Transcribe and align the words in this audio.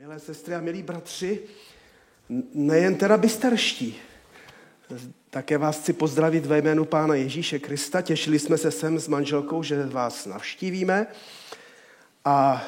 Milé 0.00 0.20
sestry 0.20 0.54
a 0.54 0.60
milí 0.60 0.82
bratři, 0.82 1.40
nejen 2.54 2.94
teda 2.94 3.16
bysterští, 3.16 3.96
také 5.30 5.58
vás 5.58 5.80
chci 5.80 5.92
pozdravit 5.92 6.46
ve 6.46 6.58
jménu 6.58 6.84
Pána 6.84 7.14
Ježíše 7.14 7.58
Krista. 7.58 8.02
Těšili 8.02 8.38
jsme 8.38 8.58
se 8.58 8.70
sem 8.70 9.00
s 9.00 9.08
manželkou, 9.08 9.62
že 9.62 9.86
vás 9.86 10.26
navštívíme 10.26 11.06
a 12.24 12.64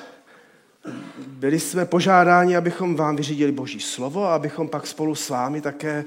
byli 1.26 1.60
jsme 1.60 1.86
požádáni, 1.86 2.56
abychom 2.56 2.96
vám 2.96 3.16
vyřídili 3.16 3.52
Boží 3.52 3.80
slovo 3.80 4.24
a 4.24 4.34
abychom 4.34 4.68
pak 4.68 4.86
spolu 4.86 5.14
s 5.14 5.28
vámi 5.28 5.60
také 5.60 6.04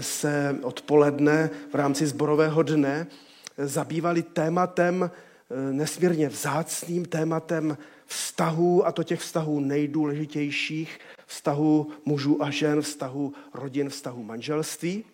se 0.00 0.56
odpoledne 0.62 1.50
v 1.72 1.74
rámci 1.74 2.06
zborového 2.06 2.62
dne 2.62 3.06
zabývali 3.58 4.22
tématem, 4.22 5.10
nesmírně 5.72 6.28
vzácným 6.28 7.04
tématem 7.04 7.78
vztahů, 8.06 8.86
a 8.86 8.92
to 8.92 9.02
těch 9.02 9.20
vztahů 9.20 9.60
nejdůležitějších, 9.60 10.98
vztahů 11.26 11.90
mužů 12.04 12.42
a 12.42 12.50
žen, 12.50 12.82
vztahů 12.82 13.32
rodin, 13.54 13.88
vztahů 13.88 14.22
manželství. 14.22 15.04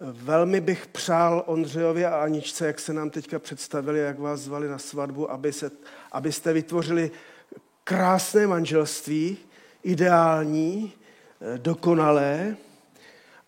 Velmi 0.00 0.60
bych 0.60 0.86
přál 0.86 1.42
Ondřejovi 1.46 2.04
a 2.04 2.16
Aničce, 2.16 2.66
jak 2.66 2.80
se 2.80 2.92
nám 2.92 3.10
teďka 3.10 3.38
představili, 3.38 3.98
jak 3.98 4.18
vás 4.18 4.40
zvali 4.40 4.68
na 4.68 4.78
svatbu, 4.78 5.30
aby 5.30 5.52
se, 5.52 5.70
abyste 6.12 6.52
vytvořili 6.52 7.10
krásné 7.84 8.46
manželství, 8.46 9.36
ideální, 9.82 10.92
dokonalé 11.56 12.56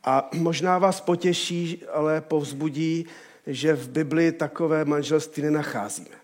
a 0.09 0.29
možná 0.35 0.79
vás 0.79 1.01
potěší, 1.01 1.83
ale 1.93 2.21
povzbudí, 2.21 3.07
že 3.47 3.75
v 3.75 3.89
Bibli 3.89 4.33
takové 4.33 4.85
manželství 4.85 5.43
nenacházíme. 5.43 6.17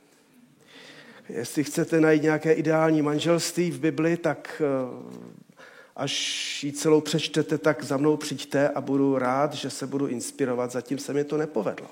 Jestli 1.28 1.64
chcete 1.64 2.00
najít 2.00 2.22
nějaké 2.22 2.52
ideální 2.52 3.02
manželství 3.02 3.70
v 3.70 3.80
Bibli, 3.80 4.16
tak 4.16 4.62
eh, 4.64 5.54
až 5.96 6.64
ji 6.64 6.72
celou 6.72 7.00
přečtete, 7.00 7.58
tak 7.58 7.84
za 7.84 7.96
mnou 7.96 8.16
přijďte 8.16 8.68
a 8.68 8.80
budu 8.80 9.18
rád, 9.18 9.54
že 9.54 9.70
se 9.70 9.86
budu 9.86 10.06
inspirovat. 10.06 10.70
Zatím 10.70 10.98
se 10.98 11.12
mi 11.12 11.24
to 11.24 11.36
nepovedlo. 11.36 11.88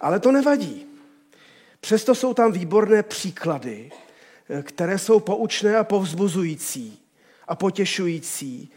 Ale 0.00 0.20
to 0.20 0.32
nevadí. 0.32 0.86
Přesto 1.80 2.14
jsou 2.14 2.34
tam 2.34 2.52
výborné 2.52 3.02
příklady, 3.02 3.90
eh, 4.48 4.62
které 4.62 4.98
jsou 4.98 5.20
poučné 5.20 5.76
a 5.76 5.84
povzbuzující 5.84 6.98
a 7.48 7.56
potěšující. 7.56 8.70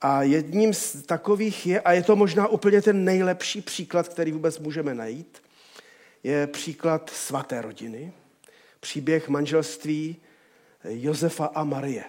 A 0.00 0.22
jedním 0.22 0.74
z 0.74 1.02
takových 1.02 1.66
je, 1.66 1.80
a 1.80 1.92
je 1.92 2.02
to 2.02 2.16
možná 2.16 2.46
úplně 2.46 2.82
ten 2.82 3.04
nejlepší 3.04 3.60
příklad, 3.60 4.08
který 4.08 4.32
vůbec 4.32 4.58
můžeme 4.58 4.94
najít, 4.94 5.42
je 6.22 6.46
příklad 6.46 7.10
svaté 7.10 7.62
rodiny, 7.62 8.12
příběh 8.80 9.28
manželství 9.28 10.16
Josefa 10.84 11.46
a 11.46 11.64
Marie. 11.64 12.04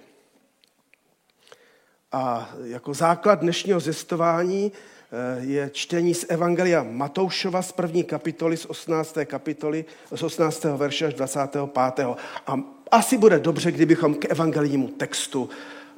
A 2.11 2.53
jako 2.63 2.93
základ 2.93 3.39
dnešního 3.39 3.79
zjistování 3.79 4.71
eh, 4.71 5.45
je 5.45 5.69
čtení 5.73 6.13
z 6.13 6.25
Evangelia 6.29 6.83
Matoušova 6.83 7.61
z 7.61 7.71
první 7.71 8.03
kapitoly, 8.03 8.57
z 8.57 8.65
18. 8.65 9.17
kapitoly, 9.25 9.85
z 10.15 10.23
18. 10.23 10.63
verše 10.63 11.05
až 11.05 11.13
25. 11.13 12.05
A 12.47 12.59
asi 12.91 13.17
bude 13.17 13.39
dobře, 13.39 13.71
kdybychom 13.71 14.15
k 14.15 14.25
evangelijnímu 14.31 14.87
textu 14.87 15.49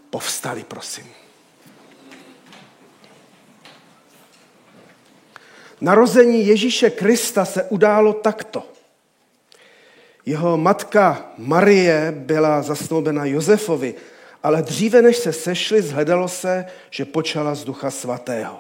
povstali, 0.10 0.64
prosím. 0.64 1.06
Narození 5.82 6.48
Ježíše 6.48 6.90
Krista 6.90 7.46
se 7.46 7.64
událo 7.64 8.14
takto. 8.14 8.64
Jeho 10.26 10.58
matka 10.58 11.32
Marie 11.38 12.14
byla 12.18 12.62
zasnoubena 12.62 13.26
Josefovi, 13.26 13.96
ale 14.44 14.62
dříve 14.62 15.02
než 15.02 15.18
se 15.18 15.34
sešli, 15.34 15.82
zhledalo 15.82 16.28
se, 16.28 16.66
že 16.90 17.06
počala 17.06 17.56
z 17.56 17.64
ducha 17.64 17.92
svatého. 17.92 18.60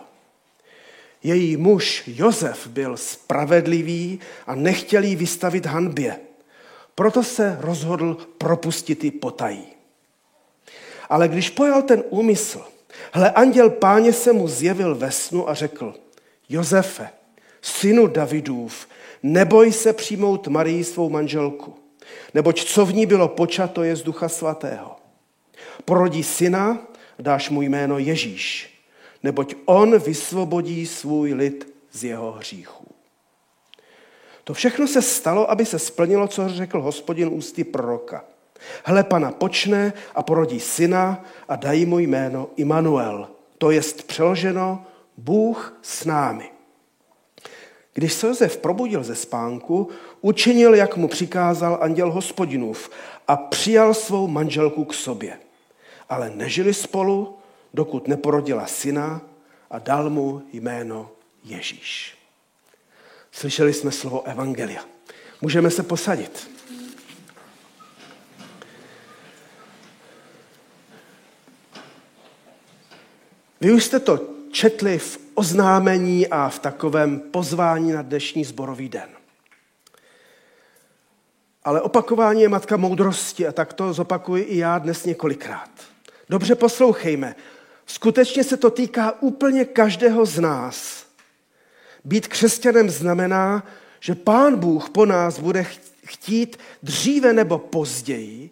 Její 1.23 1.57
muž 1.57 2.03
Josef 2.07 2.67
byl 2.67 2.97
spravedlivý 2.97 4.19
a 4.47 4.55
nechtěl 4.55 5.03
jí 5.03 5.15
vystavit 5.15 5.65
hanbě. 5.65 6.19
Proto 6.95 7.23
se 7.23 7.57
rozhodl 7.59 8.17
propustit 8.37 9.03
ji 9.03 9.11
potají. 9.11 9.65
Ale 11.09 11.27
když 11.27 11.49
pojal 11.49 11.81
ten 11.81 12.03
úmysl, 12.09 12.61
hle, 13.11 13.31
anděl 13.31 13.69
páně 13.69 14.13
se 14.13 14.33
mu 14.33 14.47
zjevil 14.47 14.95
ve 14.95 15.11
snu 15.11 15.49
a 15.49 15.53
řekl, 15.53 15.95
Josefe, 16.51 17.09
synu 17.61 18.07
Davidův, 18.07 18.87
neboj 19.23 19.71
se 19.71 19.93
přijmout 19.93 20.47
Marii 20.47 20.83
svou 20.83 21.09
manželku, 21.09 21.75
neboť 22.33 22.63
co 22.63 22.85
v 22.85 22.93
ní 22.93 23.05
bylo 23.05 23.27
počato 23.27 23.83
je 23.83 23.95
z 23.95 24.03
ducha 24.03 24.29
svatého. 24.29 24.95
Porodí 25.85 26.23
syna, 26.23 26.77
dáš 27.19 27.49
mu 27.49 27.61
jméno 27.61 27.97
Ježíš, 27.97 28.79
neboť 29.23 29.55
on 29.65 29.99
vysvobodí 29.99 30.87
svůj 30.87 31.33
lid 31.33 31.73
z 31.91 32.03
jeho 32.03 32.31
hříchů. 32.31 32.85
To 34.43 34.53
všechno 34.53 34.87
se 34.87 35.01
stalo, 35.01 35.51
aby 35.51 35.65
se 35.65 35.79
splnilo, 35.79 36.27
co 36.27 36.49
řekl 36.49 36.81
hospodin 36.81 37.29
ústy 37.31 37.63
proroka. 37.63 38.25
Hle, 38.83 39.03
pana 39.03 39.31
počne 39.31 39.93
a 40.15 40.23
porodí 40.23 40.59
syna 40.59 41.25
a 41.47 41.55
dají 41.55 41.85
mu 41.85 41.99
jméno 41.99 42.49
Immanuel. 42.55 43.27
To 43.57 43.71
jest 43.71 44.03
přeloženo 44.07 44.85
Bůh 45.23 45.79
s 45.81 46.05
námi. 46.05 46.51
Když 47.93 48.13
se 48.13 48.27
Josef 48.27 48.57
probudil 48.57 49.03
ze 49.03 49.15
spánku, 49.15 49.89
učinil, 50.21 50.75
jak 50.75 50.97
mu 50.97 51.07
přikázal 51.07 51.77
anděl 51.81 52.11
hospodinův 52.11 52.89
a 53.27 53.37
přijal 53.37 53.93
svou 53.93 54.27
manželku 54.27 54.85
k 54.85 54.93
sobě. 54.93 55.39
Ale 56.09 56.29
nežili 56.29 56.73
spolu, 56.73 57.37
dokud 57.73 58.07
neporodila 58.07 58.67
syna 58.67 59.21
a 59.69 59.79
dal 59.79 60.09
mu 60.09 60.41
jméno 60.53 61.11
Ježíš. 61.43 62.17
Slyšeli 63.31 63.73
jsme 63.73 63.91
slovo 63.91 64.27
Evangelia. 64.27 64.85
Můžeme 65.41 65.71
se 65.71 65.83
posadit. 65.83 66.49
Vy 73.61 73.71
už 73.71 73.83
jste 73.83 73.99
to 73.99 74.40
četli 74.51 74.97
v 74.97 75.19
oznámení 75.33 76.27
a 76.27 76.49
v 76.49 76.59
takovém 76.59 77.19
pozvání 77.19 77.91
na 77.91 78.01
dnešní 78.01 78.45
zborový 78.45 78.89
den. 78.89 79.09
Ale 81.63 81.81
opakování 81.81 82.41
je 82.41 82.49
matka 82.49 82.77
moudrosti 82.77 83.47
a 83.47 83.51
tak 83.51 83.73
to 83.73 83.93
zopakuji 83.93 84.43
i 84.43 84.57
já 84.57 84.79
dnes 84.79 85.05
několikrát. 85.05 85.69
Dobře 86.29 86.55
poslouchejme. 86.55 87.35
Skutečně 87.85 88.43
se 88.43 88.57
to 88.57 88.69
týká 88.71 89.21
úplně 89.21 89.65
každého 89.65 90.25
z 90.25 90.39
nás. 90.39 91.05
Být 92.05 92.27
křesťanem 92.27 92.89
znamená, 92.89 93.63
že 93.99 94.15
Pán 94.15 94.55
Bůh 94.55 94.89
po 94.89 95.05
nás 95.05 95.39
bude 95.39 95.65
chtít 96.05 96.57
dříve 96.83 97.33
nebo 97.33 97.57
později 97.57 98.49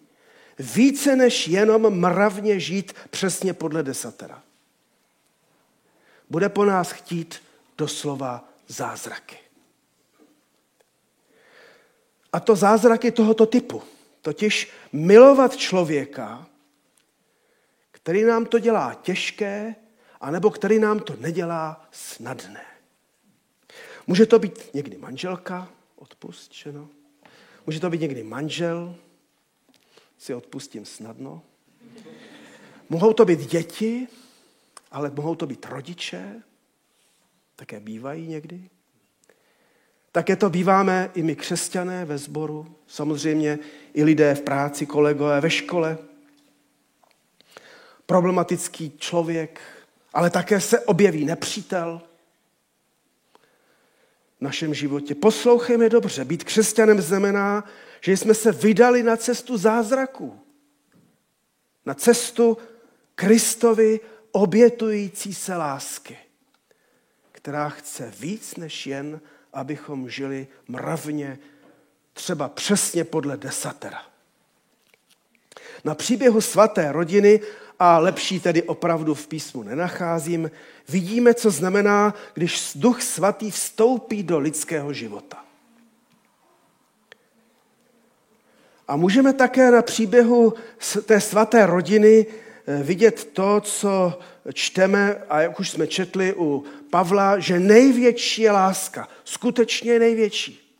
více 0.59 1.15
než 1.15 1.47
jenom 1.47 1.99
mravně 1.99 2.59
žít 2.59 2.93
přesně 3.09 3.53
podle 3.53 3.83
desatera 3.83 4.41
bude 6.29 6.49
po 6.49 6.65
nás 6.65 6.91
chtít 6.91 7.41
doslova 7.77 8.49
zázraky. 8.67 9.37
A 12.33 12.39
to 12.39 12.55
zázraky 12.55 13.11
tohoto 13.11 13.45
typu. 13.45 13.83
Totiž 14.21 14.71
milovat 14.93 15.57
člověka, 15.57 16.47
který 17.91 18.23
nám 18.23 18.45
to 18.45 18.59
dělá 18.59 18.93
těžké, 18.93 19.75
anebo 20.21 20.49
který 20.49 20.79
nám 20.79 20.99
to 20.99 21.15
nedělá 21.19 21.87
snadné. 21.91 22.65
Může 24.07 24.25
to 24.25 24.39
být 24.39 24.73
někdy 24.73 24.97
manželka, 24.97 25.69
odpust, 25.95 26.53
že 26.53 26.71
no? 26.71 26.89
Může 27.65 27.79
to 27.79 27.89
být 27.89 28.01
někdy 28.01 28.23
manžel, 28.23 28.95
si 30.17 30.33
odpustím 30.33 30.85
snadno. 30.85 31.41
Mohou 32.89 33.13
to 33.13 33.25
být 33.25 33.39
děti, 33.39 34.07
ale 34.91 35.11
mohou 35.15 35.35
to 35.35 35.47
být 35.47 35.65
rodiče, 35.65 36.43
také 37.55 37.79
bývají 37.79 38.27
někdy. 38.27 38.69
Také 40.11 40.35
to 40.35 40.49
býváme 40.49 41.11
i 41.13 41.23
my 41.23 41.35
křesťané 41.35 42.05
ve 42.05 42.17
sboru, 42.17 42.75
samozřejmě 42.87 43.59
i 43.93 44.03
lidé 44.03 44.35
v 44.35 44.41
práci, 44.41 44.85
kolegové 44.85 45.41
ve 45.41 45.49
škole. 45.49 45.97
Problematický 48.05 48.93
člověk, 48.97 49.61
ale 50.13 50.29
také 50.29 50.61
se 50.61 50.79
objeví 50.79 51.25
nepřítel 51.25 52.01
v 54.39 54.41
našem 54.41 54.73
životě. 54.73 55.15
Poslouchejme 55.15 55.89
dobře, 55.89 56.25
být 56.25 56.43
křesťanem 56.43 57.01
znamená, 57.01 57.63
že 58.01 58.17
jsme 58.17 58.33
se 58.33 58.51
vydali 58.51 59.03
na 59.03 59.17
cestu 59.17 59.57
zázraků. 59.57 60.39
Na 61.85 61.93
cestu 61.93 62.57
Kristovi 63.15 63.99
obětující 64.31 65.33
se 65.33 65.55
lásky, 65.55 66.17
která 67.31 67.69
chce 67.69 68.13
víc 68.19 68.55
než 68.55 68.87
jen, 68.87 69.21
abychom 69.53 70.09
žili 70.09 70.47
mravně, 70.67 71.39
třeba 72.13 72.49
přesně 72.49 73.03
podle 73.03 73.37
desatera. 73.37 74.05
Na 75.83 75.95
příběhu 75.95 76.41
svaté 76.41 76.91
rodiny, 76.91 77.39
a 77.79 77.97
lepší 77.97 78.39
tedy 78.39 78.63
opravdu 78.63 79.13
v 79.13 79.27
písmu 79.27 79.63
nenacházím, 79.63 80.51
vidíme, 80.89 81.33
co 81.33 81.51
znamená, 81.51 82.13
když 82.33 82.71
duch 82.75 83.01
svatý 83.01 83.51
vstoupí 83.51 84.23
do 84.23 84.39
lidského 84.39 84.93
života. 84.93 85.45
A 88.87 88.95
můžeme 88.95 89.33
také 89.33 89.71
na 89.71 89.81
příběhu 89.81 90.53
té 91.05 91.21
svaté 91.21 91.65
rodiny 91.65 92.25
vidět 92.77 93.29
to, 93.33 93.61
co 93.61 94.19
čteme, 94.53 95.21
a 95.29 95.41
jak 95.41 95.59
už 95.59 95.69
jsme 95.69 95.87
četli 95.87 96.33
u 96.37 96.65
Pavla, 96.89 97.39
že 97.39 97.59
největší 97.59 98.41
je 98.41 98.51
láska. 98.51 99.07
Skutečně 99.23 99.99
největší. 99.99 100.75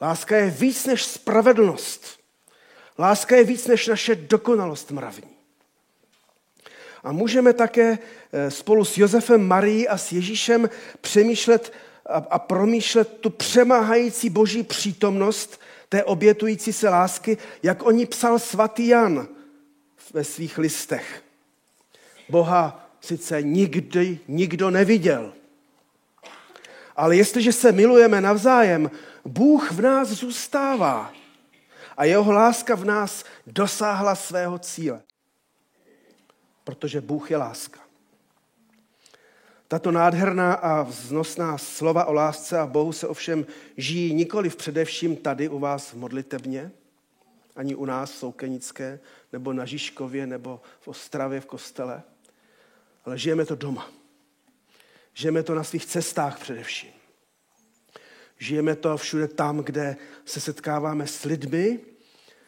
Láska 0.00 0.36
je 0.36 0.50
víc 0.50 0.86
než 0.86 1.04
spravedlnost. 1.04 2.20
Láska 2.98 3.36
je 3.36 3.44
víc 3.44 3.66
než 3.66 3.86
naše 3.86 4.14
dokonalost 4.14 4.90
mravní. 4.90 5.30
A 7.04 7.12
můžeme 7.12 7.52
také 7.52 7.98
eh, 8.32 8.50
spolu 8.50 8.84
s 8.84 8.98
Josefem 8.98 9.46
Marií 9.46 9.88
a 9.88 9.98
s 9.98 10.12
Ježíšem 10.12 10.70
přemýšlet 11.00 11.72
a 12.30 12.38
promýšlet 12.38 13.18
tu 13.20 13.30
přemáhající 13.30 14.30
boží 14.30 14.62
přítomnost 14.62 15.60
té 15.88 16.04
obětující 16.04 16.72
se 16.72 16.88
lásky, 16.88 17.38
jak 17.62 17.82
o 17.82 17.90
ní 17.90 18.06
psal 18.06 18.38
svatý 18.38 18.88
Jan 18.88 19.28
ve 20.12 20.24
svých 20.24 20.58
listech. 20.58 21.22
Boha 22.28 22.90
sice 23.00 23.42
nikdy 23.42 24.18
nikdo 24.28 24.70
neviděl, 24.70 25.32
ale 26.96 27.16
jestliže 27.16 27.52
se 27.52 27.72
milujeme 27.72 28.20
navzájem, 28.20 28.90
Bůh 29.24 29.72
v 29.72 29.80
nás 29.80 30.08
zůstává 30.08 31.12
a 31.96 32.04
jeho 32.04 32.32
láska 32.32 32.74
v 32.74 32.84
nás 32.84 33.24
dosáhla 33.46 34.14
svého 34.14 34.58
cíle. 34.58 35.02
Protože 36.64 37.00
Bůh 37.00 37.30
je 37.30 37.36
láska. 37.36 37.80
Tato 39.68 39.90
nádherná 39.90 40.52
a 40.52 40.82
vznosná 40.82 41.58
slova 41.58 42.04
o 42.04 42.12
lásce 42.12 42.58
a 42.58 42.66
Bohu 42.66 42.92
se 42.92 43.08
ovšem 43.08 43.46
žijí 43.76 44.14
nikoli 44.14 44.50
v 44.50 44.56
především 44.56 45.16
tady 45.16 45.48
u 45.48 45.58
vás 45.58 45.92
v 45.92 45.94
modlitebně, 45.94 46.70
ani 47.58 47.74
u 47.74 47.84
nás 47.84 48.12
v 48.12 48.16
Soukenické, 48.16 49.00
nebo 49.32 49.52
na 49.52 49.64
Žižkově, 49.64 50.26
nebo 50.26 50.60
v 50.80 50.88
Ostravě 50.88 51.40
v 51.40 51.46
kostele, 51.46 52.02
ale 53.04 53.18
žijeme 53.18 53.44
to 53.44 53.54
doma. 53.54 53.90
Žijeme 55.14 55.42
to 55.42 55.54
na 55.54 55.64
svých 55.64 55.86
cestách 55.86 56.40
především. 56.40 56.90
Žijeme 58.38 58.76
to 58.76 58.96
všude 58.96 59.28
tam, 59.28 59.58
kde 59.58 59.96
se 60.24 60.40
setkáváme 60.40 61.06
s 61.06 61.24
lidmi, 61.24 61.80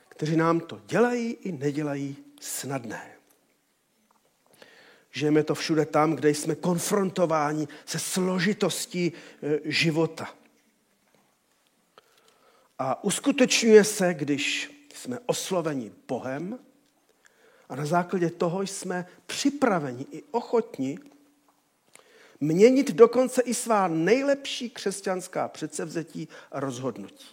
kteří 0.08 0.36
nám 0.36 0.60
to 0.60 0.80
dělají 0.86 1.32
i 1.32 1.52
nedělají 1.52 2.16
snadné. 2.40 3.12
Žijeme 5.10 5.42
to 5.44 5.54
všude 5.54 5.86
tam, 5.86 6.16
kde 6.16 6.30
jsme 6.30 6.54
konfrontováni 6.54 7.68
se 7.86 7.98
složitostí 7.98 9.06
e, 9.06 9.12
života. 9.64 10.34
A 12.78 13.04
uskutečňuje 13.04 13.84
se, 13.84 14.14
když 14.14 14.79
jsme 14.94 15.18
osloveni 15.26 15.92
Bohem 16.08 16.58
a 17.68 17.76
na 17.76 17.86
základě 17.86 18.30
toho 18.30 18.62
jsme 18.62 19.06
připraveni 19.26 20.06
i 20.12 20.22
ochotni 20.30 20.98
měnit 22.40 22.90
dokonce 22.92 23.42
i 23.42 23.54
svá 23.54 23.88
nejlepší 23.88 24.70
křesťanská 24.70 25.48
předsevzetí 25.48 26.28
a 26.52 26.60
rozhodnutí. 26.60 27.26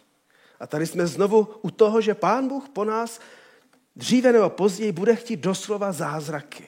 A 0.60 0.68
tady 0.68 0.88
jsme 0.88 1.08
znovu 1.08 1.48
u 1.62 1.72
toho, 1.72 2.02
že 2.02 2.14
Pán 2.14 2.48
Bůh 2.48 2.70
po 2.70 2.86
nás 2.86 3.20
dříve 3.96 4.34
nebo 4.34 4.50
později 4.50 4.92
bude 4.92 5.16
chtít 5.16 5.40
doslova 5.40 5.92
zázraky. 5.92 6.68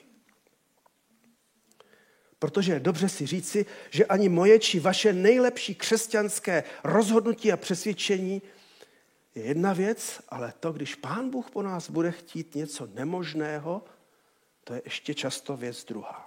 Protože 2.38 2.72
je 2.72 2.80
dobře 2.80 3.08
si 3.08 3.26
říci, 3.26 3.66
že 3.90 4.04
ani 4.04 4.28
moje 4.28 4.58
či 4.58 4.80
vaše 4.80 5.12
nejlepší 5.12 5.74
křesťanské 5.74 6.64
rozhodnutí 6.84 7.52
a 7.52 7.56
přesvědčení 7.56 8.42
je 9.34 9.42
jedna 9.42 9.72
věc, 9.72 10.20
ale 10.28 10.52
to, 10.60 10.72
když 10.72 10.94
Pán 10.94 11.30
Bůh 11.30 11.50
po 11.50 11.62
nás 11.62 11.90
bude 11.90 12.12
chtít 12.12 12.54
něco 12.54 12.88
nemožného, 12.94 13.82
to 14.64 14.74
je 14.74 14.82
ještě 14.84 15.14
často 15.14 15.56
věc 15.56 15.84
druhá. 15.84 16.26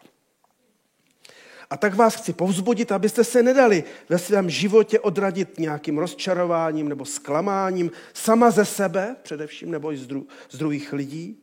A 1.69 1.77
tak 1.77 1.95
vás 1.95 2.15
chci 2.15 2.33
povzbudit, 2.33 2.91
abyste 2.91 3.23
se 3.23 3.43
nedali 3.43 3.83
ve 4.09 4.19
svém 4.19 4.49
životě 4.49 4.99
odradit 4.99 5.59
nějakým 5.59 5.97
rozčarováním 5.97 6.89
nebo 6.89 7.05
zklamáním 7.05 7.91
sama 8.13 8.51
ze 8.51 8.65
sebe, 8.65 9.15
především, 9.23 9.71
nebo 9.71 9.91
i 9.91 9.97
z, 9.97 10.07
dru- 10.07 10.25
z 10.49 10.57
druhých 10.57 10.93
lidí, 10.93 11.39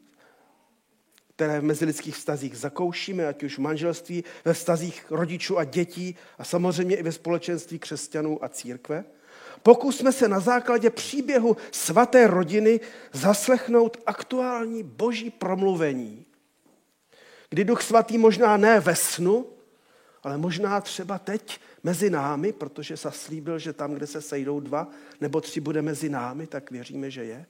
které 1.35 1.61
v 1.61 1.65
mezilidských 1.65 2.17
vztazích 2.17 2.59
zakoušíme, 2.59 3.27
ať 3.27 3.43
už 3.43 3.59
v 3.59 3.61
manželství, 3.61 4.25
ve 4.45 4.55
vztazích 4.55 5.11
rodičů 5.11 5.59
a 5.59 5.65
dětí 5.65 6.17
a 6.39 6.45
samozřejmě 6.45 6.97
i 6.97 7.03
ve 7.03 7.13
společenství 7.13 7.79
křesťanů 7.79 8.45
a 8.45 8.49
církve. 8.49 9.05
Pokusme 9.63 10.13
se 10.13 10.29
na 10.29 10.41
základě 10.41 10.91
příběhu 10.91 11.57
svaté 11.73 12.27
rodiny 12.27 12.81
zaslechnout 13.13 13.97
aktuální 14.07 14.83
boží 14.83 15.31
promluvení, 15.31 16.25
kdy 17.51 17.65
Duch 17.65 17.83
Svatý 17.83 18.19
možná 18.19 18.57
ne 18.57 18.81
ve 18.81 18.97
snu, 18.97 19.47
ale 20.23 20.39
možná 20.39 20.81
třeba 20.81 21.19
teď 21.19 21.61
mezi 21.83 22.11
námi, 22.11 22.53
protože 22.53 22.97
se 22.97 23.11
slíbil, 23.11 23.59
že 23.59 23.73
tam, 23.73 23.95
kde 23.95 24.07
se 24.07 24.23
sejdou 24.23 24.61
dva 24.61 24.89
nebo 25.21 25.41
tři, 25.41 25.61
bude 25.61 25.83
mezi 25.83 26.09
námi, 26.09 26.47
tak 26.47 26.71
věříme, 26.71 27.11
že 27.11 27.25
je. 27.25 27.47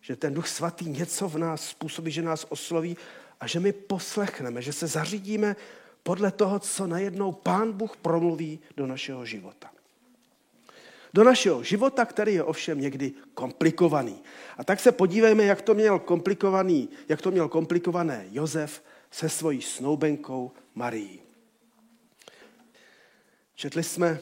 Že 0.00 0.16
ten 0.16 0.34
Duch 0.34 0.48
Svatý 0.48 0.88
něco 0.90 1.28
v 1.28 1.38
nás 1.38 1.68
způsobí, 1.68 2.10
že 2.10 2.22
nás 2.22 2.46
osloví 2.48 2.96
a 3.40 3.46
že 3.46 3.60
my 3.60 3.72
poslechneme, 3.72 4.62
že 4.62 4.72
se 4.72 4.86
zařídíme 4.86 5.56
podle 6.02 6.30
toho, 6.30 6.58
co 6.58 6.86
najednou 6.86 7.32
Pán 7.32 7.72
Bůh 7.72 7.96
promluví 7.96 8.60
do 8.76 8.86
našeho 8.86 9.24
života. 9.24 9.73
Do 11.14 11.24
našeho 11.24 11.62
života, 11.62 12.04
který 12.04 12.34
je 12.34 12.42
ovšem 12.42 12.80
někdy 12.80 13.12
komplikovaný. 13.34 14.22
A 14.58 14.64
tak 14.64 14.80
se 14.80 14.92
podívejme, 14.92 15.44
jak 15.44 15.62
to 15.62 15.74
měl 15.74 15.98
komplikovaný, 15.98 16.88
jak 17.08 17.22
to 17.22 17.30
měl 17.30 17.48
komplikované 17.48 18.26
Josef 18.30 18.82
se 19.10 19.28
svojí 19.28 19.62
snoubenkou 19.62 20.52
Marií. 20.74 21.20
Četli 23.54 23.82
jsme, 23.82 24.20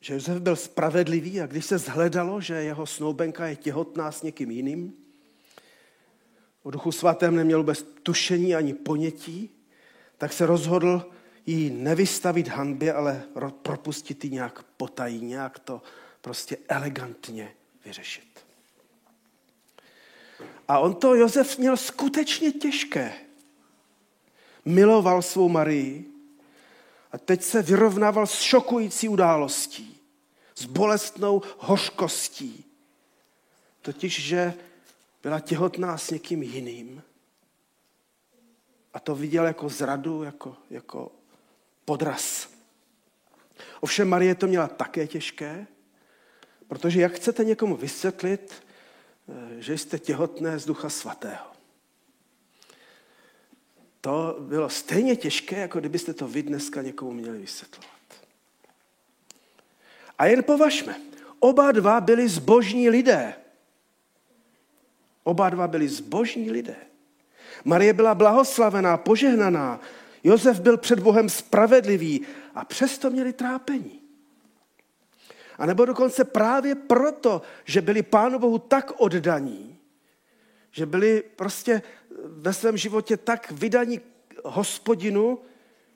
že 0.00 0.14
Josef 0.14 0.40
byl 0.40 0.56
spravedlivý 0.56 1.40
a 1.40 1.46
když 1.46 1.64
se 1.64 1.78
zhledalo, 1.78 2.40
že 2.40 2.54
jeho 2.54 2.86
snoubenka 2.86 3.46
je 3.46 3.56
těhotná 3.56 4.12
s 4.12 4.22
někým 4.22 4.50
jiným, 4.50 4.94
o 6.62 6.70
duchu 6.70 6.92
svatém 6.92 7.36
neměl 7.36 7.62
bez 7.62 7.86
tušení 8.02 8.54
ani 8.54 8.74
ponětí, 8.74 9.50
tak 10.18 10.32
se 10.32 10.46
rozhodl 10.46 11.12
jí 11.46 11.70
nevystavit 11.70 12.48
hanbě, 12.48 12.92
ale 12.92 13.24
propustit 13.62 14.24
ji 14.24 14.30
nějak 14.30 14.62
potají, 14.62 15.24
nějak 15.24 15.58
to 15.58 15.82
prostě 16.20 16.56
elegantně 16.68 17.54
vyřešit. 17.84 18.46
A 20.68 20.78
on 20.78 20.94
to 20.94 21.14
Josef 21.14 21.58
měl 21.58 21.76
skutečně 21.76 22.52
těžké. 22.52 23.12
Miloval 24.64 25.22
svou 25.22 25.48
Marii, 25.48 26.12
a 27.12 27.18
teď 27.18 27.42
se 27.42 27.62
vyrovnával 27.62 28.26
s 28.26 28.40
šokující 28.40 29.08
událostí, 29.08 30.00
s 30.54 30.64
bolestnou 30.64 31.42
hořkostí. 31.58 32.64
Totiž, 33.82 34.22
že 34.22 34.54
byla 35.22 35.40
těhotná 35.40 35.98
s 35.98 36.10
někým 36.10 36.42
jiným. 36.42 37.02
A 38.94 39.00
to 39.00 39.14
viděl 39.14 39.46
jako 39.46 39.68
zradu, 39.68 40.22
jako, 40.22 40.56
jako 40.70 41.12
podraz. 41.84 42.48
Ovšem 43.80 44.08
Marie 44.08 44.34
to 44.34 44.46
měla 44.46 44.68
také 44.68 45.06
těžké, 45.06 45.66
protože 46.68 47.00
jak 47.00 47.12
chcete 47.12 47.44
někomu 47.44 47.76
vysvětlit, 47.76 48.52
eh, 49.28 49.62
že 49.62 49.78
jste 49.78 49.98
těhotné 49.98 50.58
z 50.58 50.66
ducha 50.66 50.90
svatého? 50.90 51.52
to 54.02 54.36
bylo 54.40 54.68
stejně 54.68 55.16
těžké, 55.16 55.56
jako 55.56 55.80
kdybyste 55.80 56.14
to 56.14 56.28
vy 56.28 56.42
dneska 56.42 56.82
někomu 56.82 57.12
měli 57.12 57.38
vysvětlovat. 57.38 57.90
A 60.18 60.26
jen 60.26 60.42
považme, 60.42 60.96
oba 61.38 61.72
dva 61.72 62.00
byli 62.00 62.28
zbožní 62.28 62.90
lidé. 62.90 63.34
Oba 65.24 65.50
dva 65.50 65.68
byli 65.68 65.88
zbožní 65.88 66.50
lidé. 66.50 66.76
Marie 67.64 67.92
byla 67.92 68.14
blahoslavená, 68.14 68.96
požehnaná, 68.96 69.80
Josef 70.24 70.60
byl 70.60 70.76
před 70.76 71.00
Bohem 71.00 71.28
spravedlivý 71.28 72.26
a 72.54 72.64
přesto 72.64 73.10
měli 73.10 73.32
trápení. 73.32 74.02
A 75.58 75.66
nebo 75.66 75.84
dokonce 75.84 76.24
právě 76.24 76.74
proto, 76.74 77.42
že 77.64 77.82
byli 77.82 78.02
Pánu 78.02 78.38
Bohu 78.38 78.58
tak 78.58 79.00
oddaní, 79.00 79.78
že 80.70 80.86
byli 80.86 81.22
prostě 81.36 81.82
ve 82.24 82.52
svém 82.52 82.76
životě 82.76 83.16
tak 83.16 83.50
vydaní 83.50 84.00
hospodinu, 84.44 85.38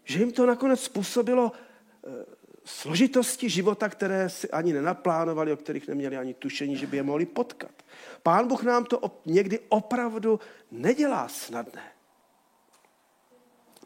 že 0.04 0.18
jim 0.18 0.33
to 0.33 0.47
nakonec 0.47 0.80
způsobilo 0.80 1.52
eh, 1.52 2.25
složitosti 2.64 3.50
života, 3.50 3.88
které 3.88 4.28
si 4.28 4.50
ani 4.50 4.73
nenaplánovali, 4.73 5.52
o 5.52 5.56
kterých 5.56 5.88
neměli 5.88 6.16
ani 6.16 6.35
tušení, 6.35 6.76
že 6.76 6.87
by 6.87 6.97
je 6.97 7.02
mohli 7.02 7.26
potkat. 7.26 7.83
Pán 8.23 8.49
Bůh 8.49 8.62
nám 8.62 8.85
to 8.85 9.21
někdy 9.26 9.61
opravdu 9.68 10.40
nedělá 10.71 11.28
snadné. 11.28 11.96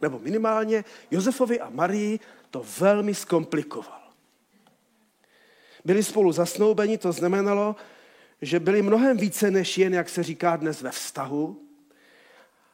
Nebo 0.02 0.19
minimálně 0.19 0.85
Josefovi 1.11 1.61
a 1.61 1.71
Marii 1.71 2.21
to 2.50 2.66
velmi 2.78 3.14
zkomplikoval. 3.14 4.00
Byli 5.85 6.02
spolu 6.02 6.33
zasnoubeni, 6.33 6.99
to 6.99 7.12
znamenalo, 7.12 7.76
že 8.42 8.61
byli 8.61 8.83
mnohem 8.83 9.16
více 9.16 9.50
než 9.50 9.78
jen, 9.78 9.95
jak 9.95 10.09
se 10.09 10.23
říká 10.23 10.57
dnes, 10.57 10.83
ve 10.83 10.90
vztahu. 10.90 11.62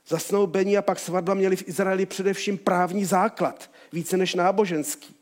Zasnoubení 0.07 0.79
a 0.79 0.83
pak 0.83 0.99
svatba 0.99 1.35
měli 1.35 1.57
v 1.57 1.69
Izraeli 1.69 2.07
především 2.07 2.59
právní 2.59 3.05
základ, 3.05 3.71
více 3.93 4.17
než 4.17 4.35
náboženský. 4.35 5.17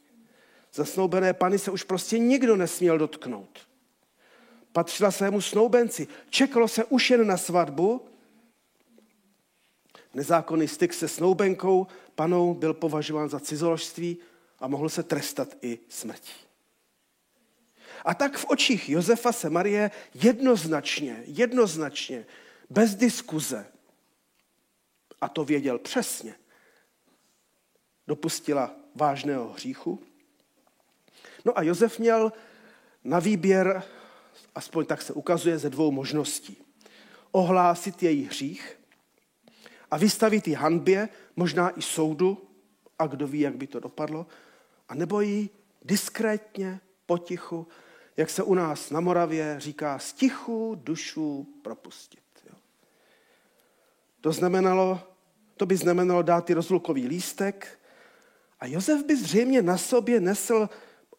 Zasnoubené 0.75 1.33
pany 1.33 1.59
se 1.59 1.71
už 1.71 1.83
prostě 1.83 2.19
nikdo 2.19 2.57
nesměl 2.57 2.99
dotknout. 2.99 3.59
Patřila 4.73 5.11
svému 5.11 5.41
snoubenci. 5.41 6.09
Čekalo 6.31 6.69
se 6.69 6.85
už 6.85 7.11
jen 7.11 7.27
na 7.27 7.37
svatbu. 7.37 8.07
Nezákonný 10.15 10.69
styk 10.69 10.95
se 10.95 11.09
snoubenkou 11.09 11.87
panou 12.15 12.55
byl 12.55 12.75
považován 12.75 13.29
za 13.29 13.41
cizoložství 13.41 14.19
a 14.59 14.69
mohl 14.69 14.89
se 14.89 15.03
trestat 15.03 15.49
i 15.63 15.79
smrtí. 15.89 16.33
A 18.05 18.15
tak 18.15 18.37
v 18.37 18.45
očích 18.49 18.89
Josefa 18.89 19.33
se 19.33 19.51
Marie 19.51 19.91
jednoznačně, 20.15 21.23
jednoznačně, 21.27 22.27
bez 22.71 22.95
diskuze, 22.95 23.67
a 25.21 25.29
to 25.29 25.45
věděl 25.45 25.79
přesně, 25.79 26.35
dopustila 28.07 28.77
vážného 28.95 29.49
hříchu. 29.49 30.03
No 31.45 31.59
a 31.59 31.63
Josef 31.63 31.99
měl 31.99 32.33
na 33.05 33.19
výběr, 33.19 33.83
aspoň 34.55 34.87
tak 34.87 35.03
se 35.03 35.13
ukazuje, 35.13 35.59
ze 35.59 35.71
dvou 35.71 35.91
možností. 35.91 36.57
Ohlásit 37.33 38.03
její 38.03 38.25
hřích 38.25 38.79
a 39.95 39.99
vystavit 39.99 40.49
ji 40.49 40.55
hanbě, 40.55 41.09
možná 41.37 41.79
i 41.79 41.83
soudu, 41.83 42.49
a 42.99 43.07
kdo 43.07 43.27
ví, 43.27 43.41
jak 43.41 43.57
by 43.57 43.67
to 43.67 43.81
dopadlo, 43.81 44.27
a 44.89 44.95
nebo 44.95 45.21
ji 45.21 45.49
diskrétně, 45.83 46.81
potichu 47.07 47.67
jak 48.17 48.31
se 48.31 48.43
u 48.43 48.55
nás 48.55 48.91
na 48.91 49.01
Moravě 49.01 49.57
říká, 49.59 49.99
z 49.99 50.13
tichu 50.13 50.81
dušu 50.85 51.47
propustit. 51.63 52.25
Jo. 52.51 52.57
To, 54.21 54.33
znamenalo, 54.33 55.01
to 55.57 55.67
by 55.67 55.77
znamenalo 55.77 56.23
dát 56.23 56.45
ty 56.45 56.55
rozlukový 56.55 57.09
lístek 57.09 57.79
a 58.61 58.67
Josef 58.67 59.05
by 59.05 59.17
zřejmě 59.17 59.63
na 59.63 59.79
sobě 59.79 60.21
nesl 60.21 60.69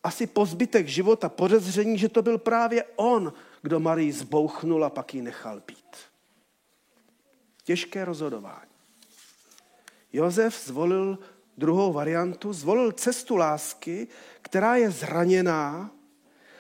asi 0.04 0.28
po 0.28 0.46
zbytek 0.46 0.88
života 0.88 1.30
podezření, 1.30 1.98
že 1.98 2.10
to 2.10 2.22
byl 2.22 2.38
právě 2.38 2.84
on, 2.96 3.34
kdo 3.62 3.80
Marii 3.80 4.12
zbouchnul 4.12 4.86
a 4.86 4.90
pak 4.90 5.14
ji 5.14 5.22
nechal 5.22 5.62
být. 5.68 6.15
Těžké 7.66 8.06
rozhodování. 8.06 8.72
Josef 10.14 10.66
zvolil 10.66 11.20
druhou 11.58 11.94
variantu, 11.94 12.54
zvolil 12.54 12.92
cestu 12.92 13.36
lásky, 13.36 14.08
která 14.42 14.76
je 14.76 14.92
zraněná, 14.92 15.92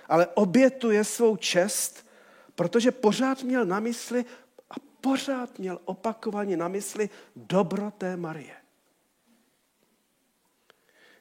ale 0.09 0.27
obětuje 0.27 1.03
svou 1.03 1.35
čest, 1.35 2.07
protože 2.55 2.91
pořád 2.91 3.43
měl 3.43 3.65
na 3.65 3.79
mysli 3.79 4.25
a 4.69 4.74
pořád 5.01 5.59
měl 5.59 5.79
opakovaně 5.85 6.57
na 6.57 6.67
mysli 6.67 7.09
dobro 7.35 7.91
té 7.91 8.17
Marie. 8.17 8.64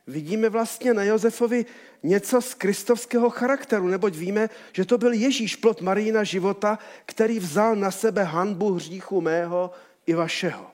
Vidíme 0.06 0.48
vlastně 0.48 0.94
na 0.94 1.02
Josefovi 1.02 1.66
něco 2.02 2.42
z 2.42 2.54
kristovského 2.54 3.30
charakteru, 3.30 3.88
neboť 3.88 4.14
víme, 4.14 4.50
že 4.72 4.84
to 4.84 4.98
byl 4.98 5.12
Ježíš, 5.12 5.56
plot 5.56 5.80
Marína 5.80 6.24
života, 6.24 6.78
který 7.06 7.38
vzal 7.38 7.76
na 7.76 7.90
sebe 7.90 8.22
hanbu 8.22 8.72
hříchu 8.72 9.20
mého 9.20 9.70
i 10.06 10.14
vašeho. 10.14 10.70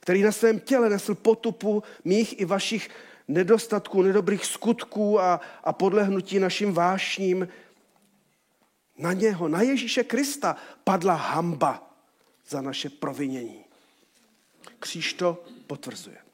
Který 0.00 0.22
na 0.22 0.32
svém 0.32 0.60
těle 0.60 0.90
nesl 0.90 1.14
potupu 1.14 1.82
mých 2.04 2.40
i 2.40 2.44
vašich 2.44 2.90
nedostatků, 3.28 4.02
nedobrých 4.02 4.46
skutků 4.46 5.20
a, 5.20 5.40
a 5.64 5.72
podlehnutí 5.72 6.38
našim 6.38 6.72
vášním. 6.72 7.48
Na 8.98 9.12
něho, 9.12 9.48
na 9.48 9.62
Ježíše 9.62 10.04
Krista 10.04 10.56
padla 10.84 11.14
hamba 11.14 11.90
za 12.48 12.60
naše 12.60 12.90
provinění. 12.90 13.64
Kříž 14.78 15.12
to 15.12 15.44
potvrzuje. 15.66 16.27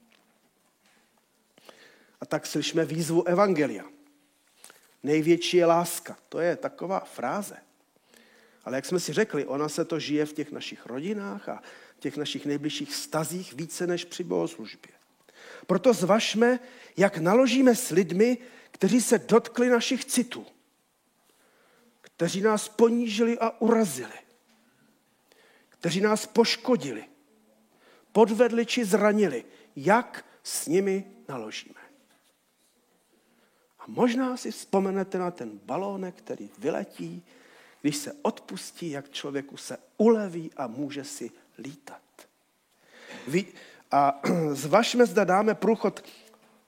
A 2.21 2.26
tak 2.26 2.47
slyšme 2.47 2.85
výzvu 2.85 3.28
Evangelia. 3.28 3.85
Největší 5.02 5.56
je 5.56 5.66
láska. 5.66 6.16
To 6.28 6.40
je 6.40 6.56
taková 6.56 7.00
fráze. 7.00 7.56
Ale 8.64 8.76
jak 8.76 8.85
jsme 8.85 9.00
si 9.00 9.12
řekli, 9.12 9.47
ona 9.47 9.68
se 9.68 9.85
to 9.85 10.00
žije 10.00 10.26
v 10.26 10.33
těch 10.33 10.52
našich 10.52 10.87
rodinách 10.87 11.49
a 11.49 11.62
těch 11.99 12.16
našich 12.16 12.47
nejbližších 12.47 12.94
stazích 12.94 13.52
více 13.52 13.87
než 13.87 14.04
při 14.04 14.25
bohoslužbě. 14.25 14.92
Proto 15.66 15.92
zvažme, 15.92 16.61
jak 16.97 17.18
naložíme 17.18 17.75
s 17.75 17.90
lidmi, 17.90 18.38
kteří 18.71 19.00
se 19.00 19.18
dotkli 19.18 19.68
našich 19.68 20.04
citů, 20.04 20.47
kteří 22.00 22.40
nás 22.40 22.68
ponížili 22.68 23.38
a 23.38 23.61
urazili, 23.61 24.18
kteří 25.68 26.00
nás 26.00 26.26
poškodili, 26.26 27.04
podvedli 28.12 28.66
či 28.66 28.85
zranili, 28.85 29.44
jak 29.76 30.25
s 30.42 30.66
nimi 30.66 31.04
naložíme. 31.28 31.84
A 33.85 33.87
možná 33.88 34.37
si 34.37 34.50
vzpomenete 34.50 35.19
na 35.19 35.31
ten 35.31 35.61
balónek, 35.64 36.14
který 36.14 36.50
vyletí, 36.59 37.23
když 37.81 37.97
se 37.97 38.12
odpustí, 38.23 38.91
jak 38.91 39.11
člověku 39.11 39.57
se 39.57 39.76
uleví 39.97 40.50
a 40.57 40.67
může 40.67 41.05
si 41.05 41.31
lítat. 41.59 42.00
Vy, 43.29 43.47
a 43.91 44.21
zvažme, 44.53 45.07
zda 45.07 45.25
dáme 45.25 45.55
průchod 45.55 46.05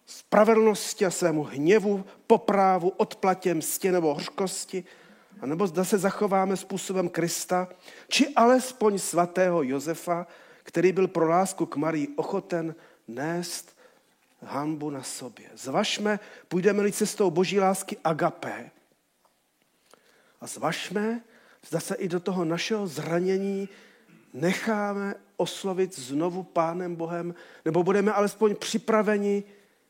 spravedlnosti 0.06 1.06
a 1.06 1.10
svému 1.10 1.42
hněvu, 1.42 2.04
poprávu, 2.26 2.88
odplatě, 2.88 3.54
mstě 3.54 3.92
nebo 3.92 4.14
hořkosti, 4.14 4.84
anebo 5.40 5.66
zda 5.66 5.84
se 5.84 5.98
zachováme 5.98 6.56
způsobem 6.56 7.08
Krista, 7.08 7.68
či 8.08 8.34
alespoň 8.34 8.98
svatého 8.98 9.62
Josefa, 9.62 10.26
který 10.62 10.92
byl 10.92 11.08
pro 11.08 11.28
lásku 11.28 11.66
k 11.66 11.76
Marii 11.76 12.08
ochoten 12.16 12.74
nést 13.08 13.75
hanbu 14.42 14.90
na 14.90 15.02
sobě. 15.02 15.50
Zvažme, 15.54 16.20
půjdeme-li 16.48 16.92
cestou 16.92 17.30
boží 17.30 17.60
lásky 17.60 17.96
agapé. 18.04 18.70
A 20.40 20.46
zvažme, 20.46 21.20
zda 21.66 21.80
se 21.80 21.94
i 21.94 22.08
do 22.08 22.20
toho 22.20 22.44
našeho 22.44 22.86
zranění 22.86 23.68
necháme 24.32 25.14
oslovit 25.36 25.98
znovu 25.98 26.42
Pánem 26.42 26.96
Bohem, 26.96 27.34
nebo 27.64 27.82
budeme 27.82 28.12
alespoň 28.12 28.56
připraveni, 28.56 29.44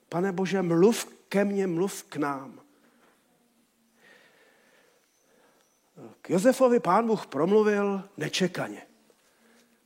pane 0.08 0.32
Bože, 0.32 0.62
mluv 0.62 1.08
ke 1.28 1.44
mně, 1.44 1.66
mluv 1.66 2.02
k 2.02 2.16
nám. 2.16 2.60
K 6.22 6.30
Josefovi 6.30 6.80
pán 6.80 7.06
Bůh 7.06 7.26
promluvil 7.26 8.02
nečekaně. 8.16 8.82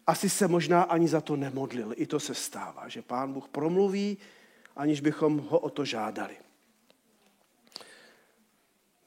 Asi 0.06 0.30
se 0.30 0.48
možná 0.48 0.82
ani 0.82 1.08
za 1.08 1.20
to 1.20 1.36
nemodlil. 1.36 1.92
I 1.96 2.06
to 2.06 2.20
se 2.20 2.34
stává, 2.34 2.88
že 2.88 3.02
pán 3.02 3.32
Bůh 3.32 3.48
promluví, 3.48 4.18
aniž 4.76 5.00
bychom 5.00 5.38
ho 5.38 5.58
o 5.58 5.70
to 5.70 5.84
žádali. 5.84 6.36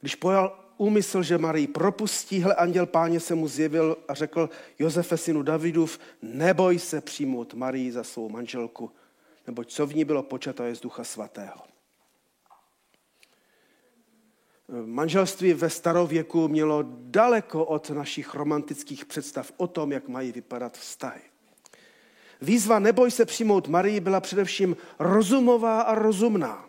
Když 0.00 0.14
pojal 0.14 0.64
úmysl, 0.76 1.22
že 1.22 1.38
Marii 1.38 1.66
propustí, 1.66 2.40
hle 2.40 2.54
anděl 2.54 2.86
páně 2.86 3.20
se 3.20 3.34
mu 3.34 3.48
zjevil 3.48 3.96
a 4.08 4.14
řekl 4.14 4.50
Josefe 4.78 5.16
synu 5.16 5.42
Davidův, 5.42 5.98
neboj 6.22 6.78
se 6.78 7.00
přijmout 7.00 7.54
Marii 7.54 7.92
za 7.92 8.04
svou 8.04 8.28
manželku, 8.28 8.92
neboť 9.46 9.72
co 9.72 9.86
v 9.86 9.94
ní 9.94 10.04
bylo 10.04 10.22
počato 10.22 10.62
je 10.62 10.74
z 10.74 10.80
ducha 10.80 11.04
svatého. 11.04 11.62
Manželství 14.84 15.52
ve 15.52 15.70
starověku 15.70 16.48
mělo 16.48 16.84
daleko 16.88 17.64
od 17.64 17.90
našich 17.90 18.34
romantických 18.34 19.04
představ 19.04 19.52
o 19.56 19.66
tom, 19.66 19.92
jak 19.92 20.08
mají 20.08 20.32
vypadat 20.32 20.78
vztahy. 20.78 21.20
Výzva 22.44 22.78
neboj 22.78 23.10
se 23.10 23.24
přijmout 23.24 23.68
Marii 23.68 24.00
byla 24.00 24.20
především 24.20 24.76
rozumová 24.98 25.80
a 25.80 25.94
rozumná. 25.94 26.64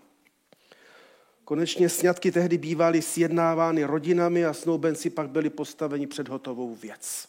Konečně 1.46 1.89
sňatky 1.89 2.32
tehdy 2.32 2.58
bývaly 2.58 3.01
sjednávány 3.01 3.84
rodinami 3.84 4.46
a 4.46 4.53
snoubenci 4.53 5.10
pak 5.10 5.29
byli 5.29 5.50
postaveni 5.50 6.08
před 6.08 6.29
hotovou 6.29 6.75
věc. 6.75 7.27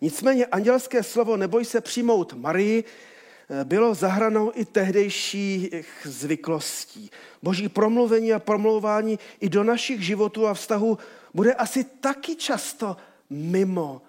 Nicméně 0.00 0.46
andělské 0.46 1.02
slovo 1.02 1.36
neboj 1.36 1.64
se 1.64 1.80
přijmout 1.80 2.32
Marii 2.32 2.84
eh, 2.84 3.64
bylo 3.64 3.94
zahranou 3.94 4.52
i 4.54 4.64
tehdejších 4.64 5.84
zvyklostí. 6.04 7.10
Boží 7.42 7.68
promluvení 7.68 8.32
a 8.32 8.38
promlouvání 8.38 9.18
i 9.40 9.48
do 9.48 9.64
našich 9.64 10.04
životů 10.04 10.46
a 10.46 10.54
vztahů 10.54 10.98
bude 11.34 11.54
asi 11.54 11.84
taky 11.84 12.36
často 12.36 12.96
mimo 13.30 14.02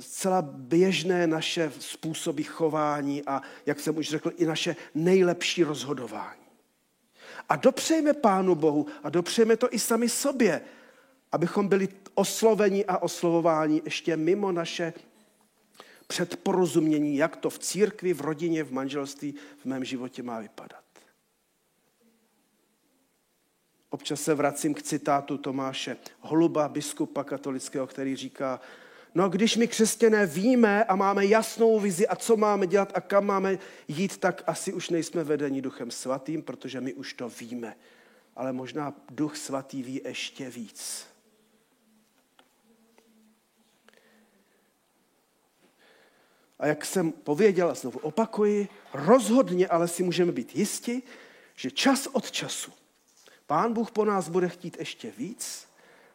zcela 0.00 0.42
běžné 0.42 1.26
naše 1.26 1.72
způsoby 1.78 2.42
chování 2.42 3.22
a, 3.26 3.42
jak 3.66 3.80
jsem 3.80 3.96
už 3.96 4.08
řekl, 4.08 4.32
i 4.36 4.46
naše 4.46 4.76
nejlepší 4.94 5.64
rozhodování. 5.64 6.44
A 7.48 7.56
dopřejme 7.56 8.12
Pánu 8.12 8.54
Bohu 8.54 8.86
a 9.02 9.10
dopřejme 9.10 9.56
to 9.56 9.68
i 9.70 9.78
sami 9.78 10.08
sobě, 10.08 10.60
abychom 11.32 11.68
byli 11.68 11.88
osloveni 12.14 12.84
a 12.84 12.98
oslovováni 12.98 13.82
ještě 13.84 14.16
mimo 14.16 14.52
naše 14.52 14.92
předporozumění, 16.06 17.16
jak 17.16 17.36
to 17.36 17.50
v 17.50 17.58
církvi, 17.58 18.12
v 18.12 18.20
rodině, 18.20 18.64
v 18.64 18.72
manželství, 18.72 19.34
v 19.58 19.64
mém 19.64 19.84
životě 19.84 20.22
má 20.22 20.40
vypadat. 20.40 20.84
Občas 23.90 24.20
se 24.20 24.34
vracím 24.34 24.74
k 24.74 24.82
citátu 24.82 25.38
Tomáše 25.38 25.96
Holuba, 26.20 26.68
biskupa 26.68 27.24
katolického, 27.24 27.86
který 27.86 28.16
říká, 28.16 28.60
no 29.14 29.28
když 29.28 29.56
my 29.56 29.68
křesťané 29.68 30.26
víme 30.26 30.84
a 30.84 30.96
máme 30.96 31.26
jasnou 31.26 31.80
vizi 31.80 32.08
a 32.08 32.16
co 32.16 32.36
máme 32.36 32.66
dělat 32.66 32.92
a 32.94 33.00
kam 33.00 33.26
máme 33.26 33.58
jít, 33.88 34.16
tak 34.16 34.42
asi 34.46 34.72
už 34.72 34.90
nejsme 34.90 35.24
vedeni 35.24 35.62
duchem 35.62 35.90
svatým, 35.90 36.42
protože 36.42 36.80
my 36.80 36.94
už 36.94 37.12
to 37.12 37.28
víme. 37.28 37.76
Ale 38.36 38.52
možná 38.52 38.94
duch 39.10 39.36
svatý 39.36 39.82
ví 39.82 40.00
ještě 40.04 40.50
víc. 40.50 41.06
A 46.58 46.66
jak 46.66 46.84
jsem 46.84 47.12
pověděl 47.12 47.70
a 47.70 47.74
znovu 47.74 47.98
opakuji, 47.98 48.68
rozhodně 48.94 49.68
ale 49.68 49.88
si 49.88 50.02
můžeme 50.02 50.32
být 50.32 50.56
jisti, 50.56 51.02
že 51.54 51.70
čas 51.70 52.06
od 52.06 52.30
času 52.30 52.72
Pán 53.46 53.72
Bůh 53.72 53.90
po 53.90 54.04
nás 54.04 54.28
bude 54.28 54.48
chtít 54.48 54.76
ještě 54.78 55.10
víc, 55.18 55.63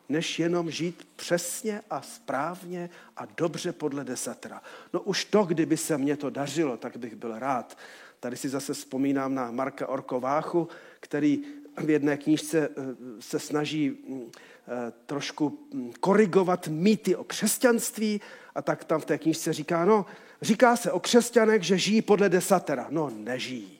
než 0.09 0.39
jenom 0.39 0.71
žít 0.71 1.07
přesně 1.15 1.81
a 1.89 2.01
správně 2.01 2.89
a 3.17 3.25
dobře 3.25 3.71
podle 3.71 4.03
desatra. 4.03 4.61
No 4.93 5.01
už 5.01 5.25
to, 5.25 5.43
kdyby 5.43 5.77
se 5.77 5.97
mně 5.97 6.17
to 6.17 6.29
dařilo, 6.29 6.77
tak 6.77 6.97
bych 6.97 7.15
byl 7.15 7.39
rád. 7.39 7.77
Tady 8.19 8.37
si 8.37 8.49
zase 8.49 8.73
vzpomínám 8.73 9.35
na 9.35 9.51
Marka 9.51 9.87
Orkováchu, 9.87 10.67
který 10.99 11.43
v 11.77 11.89
jedné 11.89 12.17
knížce 12.17 12.69
eh, 12.69 12.71
se 13.19 13.39
snaží 13.39 13.89
mm, 13.89 14.31
eh, 14.67 14.93
trošku 15.05 15.67
mm, 15.73 15.93
korigovat 15.99 16.67
mýty 16.67 17.15
o 17.15 17.23
křesťanství 17.23 18.21
a 18.55 18.61
tak 18.61 18.83
tam 18.83 19.01
v 19.01 19.05
té 19.05 19.17
knížce 19.17 19.53
říká, 19.53 19.85
no, 19.85 20.05
říká 20.41 20.75
se 20.75 20.91
o 20.91 20.99
křesťanech, 20.99 21.63
že 21.63 21.77
žijí 21.77 22.01
podle 22.01 22.29
desatera. 22.29 22.87
No, 22.89 23.09
nežijí. 23.09 23.79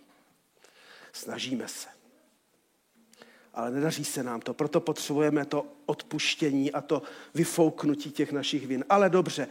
Snažíme 1.14 1.68
se 1.68 1.99
ale 3.60 3.72
nedaří 3.72 4.06
se 4.06 4.24
nám 4.24 4.42
to. 4.42 4.54
Proto 4.54 4.80
potřebujeme 4.80 5.46
to 5.46 5.66
odpuštění 5.86 6.72
a 6.72 6.82
to 6.82 7.01
vyfouknutí 7.34 8.12
těch 8.12 8.32
našich 8.32 8.68
vin. 8.68 8.86
Ale 8.89 9.10
dobře, 9.10 9.48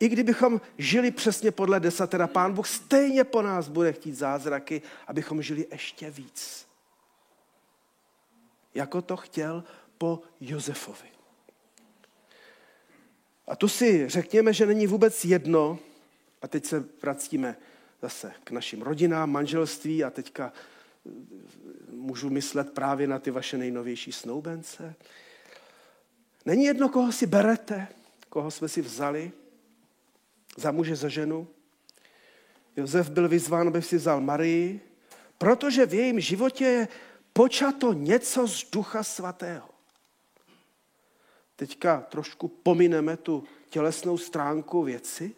i 0.00 0.08
kdybychom 0.08 0.60
žili 0.78 1.10
přesně 1.10 1.50
podle 1.50 1.80
desatera, 1.80 2.26
pán 2.26 2.52
Bůh 2.52 2.68
stejně 2.68 3.24
po 3.24 3.42
nás 3.42 3.68
bude 3.68 3.92
chtít 3.92 4.14
zázraky, 4.14 4.82
abychom 5.06 5.42
žili 5.42 5.66
ještě 5.72 6.10
víc. 6.10 6.66
Jako 8.74 9.02
to 9.02 9.16
chtěl 9.16 9.64
po 9.98 10.20
Josefovi. 10.40 11.08
A 13.46 13.56
tu 13.56 13.68
si 13.68 14.08
řekněme, 14.08 14.52
že 14.52 14.66
není 14.66 14.86
vůbec 14.86 15.24
jedno, 15.24 15.78
a 16.42 16.48
teď 16.48 16.64
se 16.64 16.84
vracíme 17.02 17.56
zase 18.02 18.32
k 18.44 18.50
našim 18.50 18.82
rodinám, 18.82 19.30
manželství 19.30 20.04
a 20.04 20.10
teďka 20.10 20.52
můžu 21.90 22.30
myslet 22.30 22.72
právě 22.72 23.06
na 23.06 23.18
ty 23.18 23.30
vaše 23.30 23.58
nejnovější 23.58 24.12
snoubence. 24.12 24.94
Není 26.44 26.64
jedno, 26.64 26.88
koho 26.88 27.12
si 27.12 27.26
berete, 27.26 27.88
koho 28.28 28.50
jsme 28.50 28.68
si 28.68 28.82
vzali 28.82 29.32
za 30.56 30.70
muže, 30.70 30.96
za 30.96 31.08
ženu. 31.08 31.48
Josef 32.76 33.10
byl 33.10 33.28
vyzván, 33.28 33.68
aby 33.68 33.82
si 33.82 33.96
vzal 33.96 34.20
Marii, 34.20 34.80
protože 35.38 35.86
v 35.86 35.94
jejím 35.94 36.20
životě 36.20 36.64
je 36.64 36.88
počato 37.32 37.92
něco 37.92 38.48
z 38.48 38.70
ducha 38.70 39.02
svatého. 39.02 39.68
Teďka 41.56 42.00
trošku 42.00 42.48
pomineme 42.48 43.16
tu 43.16 43.44
tělesnou 43.68 44.18
stránku 44.18 44.82
věci. 44.82 45.34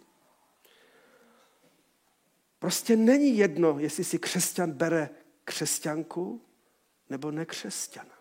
Prostě 2.59 2.97
není 2.97 3.39
jedno, 3.39 3.79
jestli 3.79 4.05
si 4.05 4.19
křesťan 4.19 4.73
bere 4.73 5.11
křesťanku 5.45 6.43
nebo 7.11 7.31
nekřesťana. 7.31 8.15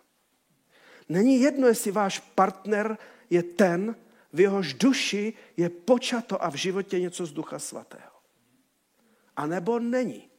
Není 1.10 1.42
jedno, 1.42 1.68
jestli 1.68 1.92
váš 1.92 2.20
partner 2.20 2.98
je 3.30 3.44
ten, 3.44 3.96
v 4.34 4.40
jehož 4.40 4.74
duši 4.74 5.34
je 5.58 5.70
počato 5.70 6.44
a 6.44 6.50
v 6.50 6.56
životě 6.56 7.00
něco 7.00 7.26
z 7.26 7.32
Ducha 7.32 7.60
Svatého. 7.60 8.12
A 9.36 9.48
nebo 9.48 9.80
není. 9.80 10.30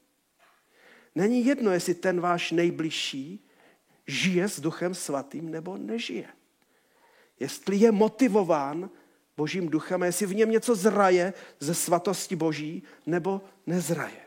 Není 1.15 1.47
jedno, 1.47 1.71
jestli 1.71 1.95
ten 1.95 2.21
váš 2.21 2.51
nejbližší 2.53 3.49
žije 4.07 4.49
s 4.49 4.61
Duchem 4.61 4.95
Svatým 4.95 5.51
nebo 5.51 5.77
nežije. 5.77 6.29
Jestli 7.41 7.77
je 7.77 7.93
motivován 7.93 8.91
Božím 9.37 9.69
duchem 9.69 10.03
jestli 10.03 10.27
v 10.27 10.35
něm 10.35 10.51
něco 10.51 10.75
zraje 10.75 11.33
ze 11.61 11.75
svatosti 11.75 12.37
Boží 12.37 12.83
nebo 13.07 13.43
nezraje. 13.67 14.24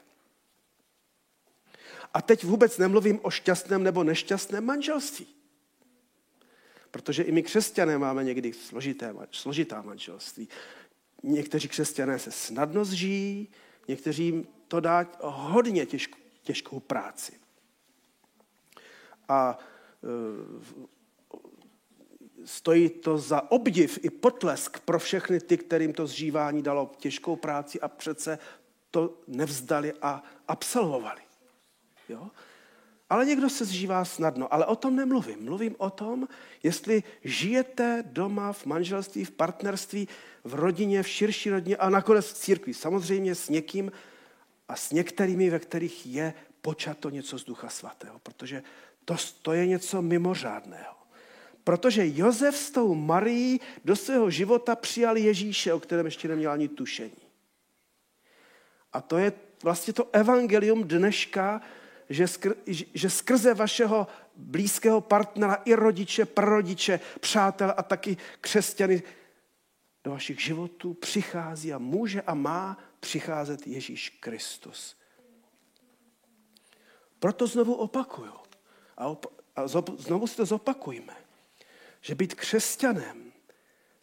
A 2.13 2.21
teď 2.21 2.43
vůbec 2.43 2.77
nemluvím 2.77 3.19
o 3.21 3.31
šťastném 3.31 3.83
nebo 3.83 4.03
nešťastném 4.03 4.65
manželství. 4.65 5.27
Protože 6.91 7.23
i 7.23 7.31
my 7.31 7.43
křesťané 7.43 7.97
máme 7.97 8.23
někdy 8.23 8.53
složité, 8.53 9.15
složitá 9.31 9.81
manželství. 9.81 10.49
Někteří 11.23 11.67
křesťané 11.67 12.19
se 12.19 12.31
snadno 12.31 12.85
zžijí, 12.85 13.47
někteří 13.87 14.47
to 14.67 14.79
dá 14.79 15.05
hodně 15.21 15.85
těžkou, 15.85 16.17
těžkou 16.41 16.79
práci. 16.79 17.39
A 19.29 19.59
e, 20.03 20.07
stojí 22.45 22.89
to 22.89 23.17
za 23.17 23.51
obdiv 23.51 23.99
i 24.01 24.09
potlesk 24.09 24.79
pro 24.79 24.99
všechny 24.99 25.39
ty, 25.39 25.57
kterým 25.57 25.93
to 25.93 26.07
zžívání 26.07 26.61
dalo 26.61 26.91
těžkou 26.97 27.35
práci 27.35 27.79
a 27.79 27.87
přece 27.87 28.39
to 28.91 29.17
nevzdali 29.27 29.93
a 30.01 30.23
absolvovali. 30.47 31.26
Jo? 32.09 32.31
Ale 33.09 33.25
někdo 33.25 33.49
se 33.49 33.65
zžívá 33.65 34.05
snadno, 34.05 34.53
ale 34.53 34.65
o 34.65 34.75
tom 34.75 34.95
nemluvím. 34.95 35.45
Mluvím 35.45 35.75
o 35.77 35.89
tom, 35.89 36.27
jestli 36.63 37.03
žijete 37.23 38.03
doma 38.07 38.53
v 38.53 38.65
manželství, 38.65 39.25
v 39.25 39.31
partnerství, 39.31 40.07
v 40.43 40.53
rodině, 40.53 41.03
v 41.03 41.07
širší 41.07 41.49
rodině 41.49 41.77
a 41.77 41.89
nakonec 41.89 42.31
v 42.31 42.33
církvi. 42.33 42.73
Samozřejmě 42.73 43.35
s 43.35 43.49
někým 43.49 43.91
a 44.67 44.75
s 44.75 44.91
některými, 44.91 45.49
ve 45.49 45.59
kterých 45.59 46.05
je 46.05 46.33
počato 46.61 47.09
něco 47.09 47.39
z 47.39 47.43
Ducha 47.43 47.69
Svatého, 47.69 48.19
protože 48.19 48.63
to, 49.05 49.15
to 49.41 49.53
je 49.53 49.67
něco 49.67 50.01
mimořádného. 50.01 50.95
Protože 51.63 52.07
Josef 52.07 52.57
s 52.57 52.71
tou 52.71 52.95
Marií 52.95 53.59
do 53.85 53.95
svého 53.95 54.29
života 54.29 54.75
přijal 54.75 55.17
Ježíše, 55.17 55.73
o 55.73 55.79
kterém 55.79 56.05
ještě 56.05 56.27
neměl 56.27 56.51
ani 56.51 56.67
tušení. 56.67 57.23
A 58.93 59.01
to 59.01 59.17
je 59.17 59.31
vlastně 59.63 59.93
to 59.93 60.07
evangelium 60.11 60.83
dneška, 60.83 61.61
že, 62.09 62.27
skr, 62.27 62.53
že 62.93 63.09
skrze 63.09 63.53
vašeho 63.53 64.07
blízkého 64.35 65.01
partnera 65.01 65.53
i 65.65 65.73
rodiče, 65.73 66.25
prarodiče, 66.25 66.99
přátel 67.19 67.73
a 67.77 67.83
taky 67.83 68.17
křesťany 68.41 69.03
do 70.03 70.11
vašich 70.11 70.41
životů 70.41 70.93
přichází 70.93 71.73
a 71.73 71.77
může 71.77 72.21
a 72.21 72.33
má 72.33 72.77
přicházet 72.99 73.67
Ježíš 73.67 74.09
Kristus. 74.09 74.95
Proto 77.19 77.47
znovu 77.47 77.73
opakuju 77.73 78.33
a, 78.97 79.07
op- 79.07 79.31
a 79.55 79.67
znovu 79.97 80.27
si 80.27 80.35
to 80.35 80.45
zopakujme, 80.45 81.15
že 82.01 82.15
být 82.15 82.35
křesťanem 82.35 83.31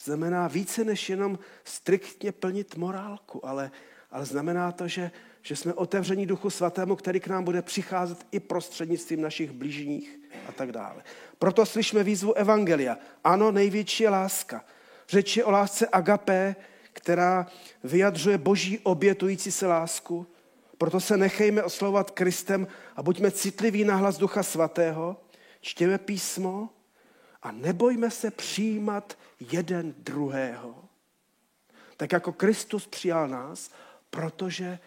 znamená 0.00 0.48
více 0.48 0.84
než 0.84 1.10
jenom 1.10 1.38
striktně 1.64 2.32
plnit 2.32 2.76
morálku, 2.76 3.46
ale, 3.46 3.70
ale 4.10 4.24
znamená 4.24 4.72
to, 4.72 4.88
že 4.88 5.10
že 5.46 5.56
jsme 5.56 5.74
otevření 5.74 6.26
Duchu 6.26 6.50
Svatému, 6.50 6.96
který 6.96 7.20
k 7.20 7.26
nám 7.26 7.44
bude 7.44 7.62
přicházet 7.62 8.26
i 8.30 8.40
prostřednictvím 8.40 9.20
našich 9.20 9.50
blížních 9.50 10.18
a 10.48 10.52
tak 10.52 10.72
dále. 10.72 11.02
Proto 11.38 11.66
slyšíme 11.66 12.04
výzvu 12.04 12.34
Evangelia. 12.34 12.98
Ano, 13.24 13.52
největší 13.52 14.02
je 14.02 14.10
láska. 14.10 14.64
Řeč 15.08 15.36
je 15.36 15.44
o 15.44 15.50
lásce 15.50 15.88
agapé, 15.92 16.56
která 16.92 17.46
vyjadřuje 17.84 18.38
boží 18.38 18.78
obětující 18.78 19.52
se 19.52 19.66
lásku. 19.66 20.26
Proto 20.78 21.00
se 21.00 21.16
nechejme 21.16 21.62
oslovovat 21.62 22.10
Kristem 22.10 22.66
a 22.96 23.02
buďme 23.02 23.30
citliví 23.30 23.84
na 23.84 23.96
hlas 23.96 24.18
Ducha 24.18 24.42
Svatého, 24.42 25.16
čtěme 25.60 25.98
písmo 25.98 26.68
a 27.42 27.52
nebojme 27.52 28.10
se 28.10 28.30
přijímat 28.30 29.18
jeden 29.52 29.94
druhého. 29.98 30.84
Tak 31.96 32.12
jako 32.12 32.32
Kristus 32.32 32.86
přijal 32.86 33.28
nás, 33.28 33.70
protože 34.10 34.78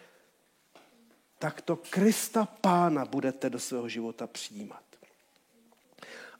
tak 1.39 1.61
to 1.61 1.75
Krista 1.75 2.45
Pána 2.45 3.05
budete 3.05 3.49
do 3.49 3.59
svého 3.59 3.89
života 3.89 4.27
přijímat. 4.27 4.83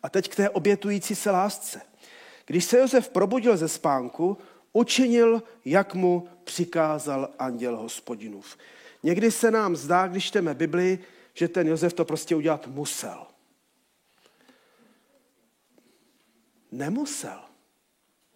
A 0.04 0.10
teď 0.10 0.30
k 0.30 0.36
té 0.36 0.50
obětující 0.50 1.16
se 1.16 1.32
lásce. 1.32 1.82
Když 2.46 2.66
se 2.66 2.78
Josef 2.78 3.10
probudil 3.10 3.58
ze 3.58 3.68
spánku, 3.68 4.38
učinil, 4.74 5.44
jak 5.66 5.94
mu 5.94 6.30
přikázal 6.44 7.30
anděl 7.40 7.78
hospodinův. 7.78 8.58
Někdy 9.04 9.32
se 9.32 9.52
nám 9.52 9.76
zdá, 9.76 10.08
když 10.08 10.26
čteme 10.26 10.54
Bibli, 10.54 11.00
že 11.34 11.48
ten 11.48 11.68
Josef 11.68 11.94
to 11.94 12.06
prostě 12.06 12.36
udělat 12.36 12.68
musel. 12.68 13.28
nemusel. 16.72 17.40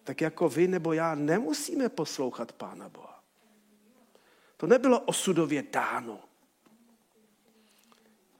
Tak 0.04 0.20
jako 0.20 0.48
vy 0.48 0.68
nebo 0.68 0.92
já 0.92 1.14
nemusíme 1.14 1.88
poslouchat 1.88 2.52
Pána 2.52 2.88
Boha. 2.88 3.22
To 4.56 4.66
nebylo 4.66 5.00
osudově 5.00 5.64
dáno. 5.72 6.20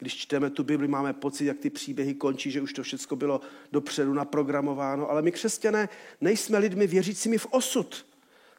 Když 0.03 0.17
čteme 0.17 0.51
tu 0.51 0.65
Bibli, 0.65 0.89
máme 0.89 1.13
pocit, 1.13 1.45
jak 1.45 1.59
ty 1.59 1.71
příběhy 1.71 2.15
končí, 2.15 2.51
že 2.51 2.61
už 2.61 2.73
to 2.73 2.83
všechno 2.83 3.17
bylo 3.17 3.41
dopředu 3.73 4.15
naprogramováno. 4.15 5.11
Ale 5.11 5.23
my 5.23 5.33
křesťané 5.33 5.89
nejsme 6.21 6.59
lidmi 6.59 6.87
věřícími 6.87 7.39
v 7.39 7.47
osud. 7.51 8.07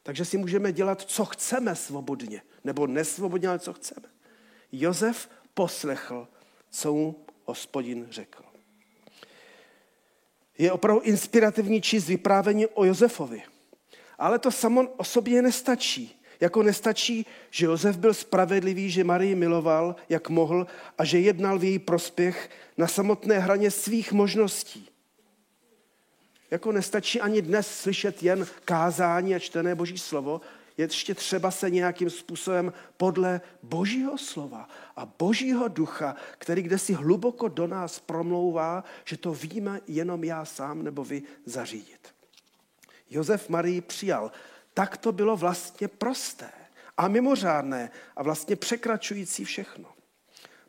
Takže 0.03 0.25
si 0.25 0.37
můžeme 0.37 0.71
dělat, 0.71 1.01
co 1.01 1.25
chceme 1.25 1.75
svobodně. 1.75 2.41
Nebo 2.63 2.87
nesvobodně, 2.87 3.47
ale 3.47 3.59
co 3.59 3.73
chceme. 3.73 4.07
Josef 4.71 5.29
poslechl, 5.53 6.27
co 6.69 6.93
mu 6.93 7.25
hospodin 7.45 8.07
řekl. 8.09 8.43
Je 10.57 10.71
opravdu 10.71 11.01
inspirativní 11.01 11.81
číst 11.81 12.07
vyprávění 12.07 12.67
o 12.67 12.85
Josefovi. 12.85 13.43
Ale 14.17 14.39
to 14.39 14.51
samo 14.51 14.87
o 14.87 15.03
sobě 15.03 15.41
nestačí. 15.41 16.22
Jako 16.43 16.63
nestačí, 16.63 17.25
že 17.51 17.65
Josef 17.65 17.97
byl 17.97 18.13
spravedlivý, 18.13 18.89
že 18.89 19.03
Marii 19.03 19.35
miloval, 19.35 19.95
jak 20.09 20.29
mohl, 20.29 20.67
a 20.97 21.05
že 21.05 21.19
jednal 21.19 21.59
v 21.59 21.63
její 21.63 21.79
prospěch 21.79 22.49
na 22.77 22.87
samotné 22.87 23.39
hraně 23.39 23.71
svých 23.71 24.11
možností. 24.11 24.89
Jako 26.51 26.71
nestačí 26.71 27.21
ani 27.21 27.41
dnes 27.41 27.67
slyšet 27.67 28.23
jen 28.23 28.47
kázání 28.65 29.35
a 29.35 29.39
čtené 29.39 29.75
Boží 29.75 29.97
slovo, 29.97 30.41
je 30.77 30.85
ještě 30.85 31.15
třeba 31.15 31.51
se 31.51 31.69
nějakým 31.69 32.09
způsobem 32.09 32.73
podle 32.97 33.41
Božího 33.63 34.17
slova 34.17 34.69
a 34.95 35.05
Božího 35.05 35.67
ducha, 35.67 36.15
který 36.37 36.61
kde 36.61 36.77
si 36.77 36.93
hluboko 36.93 37.47
do 37.47 37.67
nás 37.67 37.99
promlouvá, 37.99 38.83
že 39.05 39.17
to 39.17 39.33
víme 39.33 39.81
jenom 39.87 40.23
já 40.23 40.45
sám 40.45 40.83
nebo 40.83 41.03
vy 41.03 41.23
zařídit. 41.45 42.07
Josef 43.09 43.49
Marii 43.49 43.81
přijal. 43.81 44.31
Tak 44.73 44.97
to 44.97 45.11
bylo 45.11 45.37
vlastně 45.37 45.87
prosté 45.87 46.49
a 46.97 47.07
mimořádné 47.07 47.91
a 48.15 48.23
vlastně 48.23 48.55
překračující 48.55 49.45
všechno. 49.45 49.93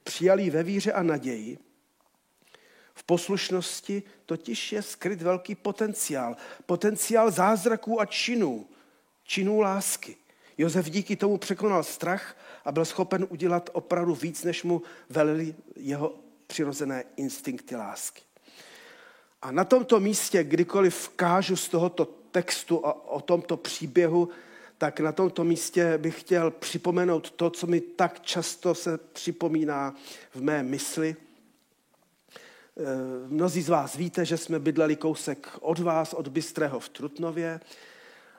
Přijali 0.05 0.51
ve 0.51 0.63
víře 0.63 0.93
a 0.93 1.03
naději, 1.03 1.59
v 2.95 3.05
poslušnosti 3.05 4.03
totiž 4.27 4.73
je 4.73 4.83
skryt 4.83 5.23
velký 5.23 5.55
potenciál. 5.55 6.37
Potenciál 6.67 7.31
zázraků 7.31 8.01
a 8.01 8.07
činů, 8.07 8.67
činů 9.25 9.61
lásky. 9.61 10.17
Josef 10.59 10.91
díky 10.91 11.17
tomu 11.17 11.39
překonal 11.39 11.83
strach 11.83 12.37
a 12.65 12.73
byl 12.73 12.85
schopen 12.85 13.27
udělat 13.31 13.71
opravdu 13.73 14.15
víc, 14.15 14.45
než 14.45 14.63
mu 14.63 14.83
velili 15.11 15.55
jeho 15.77 16.15
přirozené 16.47 17.05
instinkty 17.17 17.77
lásky. 17.77 18.23
A 19.43 19.51
na 19.51 19.65
tomto 19.65 20.01
místě, 20.01 20.45
kdykoliv 20.45 21.09
kážu 21.09 21.57
z 21.57 21.69
tohoto 21.69 22.09
textu 22.35 22.87
a 22.87 23.09
o 23.09 23.21
tomto 23.21 23.57
příběhu, 23.57 24.29
tak 24.79 25.01
na 25.01 25.13
tomto 25.13 25.45
místě 25.45 25.99
bych 25.99 26.21
chtěl 26.21 26.51
připomenout 26.51 27.31
to, 27.31 27.51
co 27.51 27.67
mi 27.67 27.81
tak 27.81 28.21
často 28.21 28.75
se 28.75 28.99
připomíná 28.99 29.95
v 30.35 30.43
mé 30.43 30.63
mysli. 30.63 31.17
Eh, 32.77 32.83
mnozí 33.29 33.63
z 33.63 33.69
vás 33.69 33.97
víte, 33.97 34.25
že 34.25 34.37
jsme 34.37 34.59
bydleli 34.59 34.97
kousek 34.97 35.49
od 35.61 35.79
vás, 35.79 36.13
od 36.13 36.29
Bystrého 36.29 36.81
v 36.81 36.89
Trutnově 36.89 37.61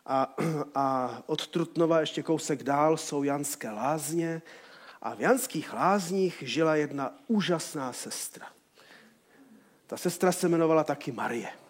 a, 0.05 0.35
a 0.75 1.17
od 1.25 1.47
Trutnova 1.47 1.99
ještě 1.99 2.23
kousek 2.23 2.63
dál 2.63 2.97
jsou 2.97 3.23
Janské 3.23 3.69
lázně 3.69 4.41
a 5.01 5.15
v 5.15 5.19
Janských 5.19 5.73
lázních 5.73 6.43
žila 6.45 6.75
jedna 6.75 7.15
úžasná 7.27 7.93
sestra. 7.93 8.47
Ta 9.87 9.97
sestra 9.97 10.31
se 10.31 10.47
jmenovala 10.47 10.83
taky 10.83 11.11
Marie. 11.11 11.64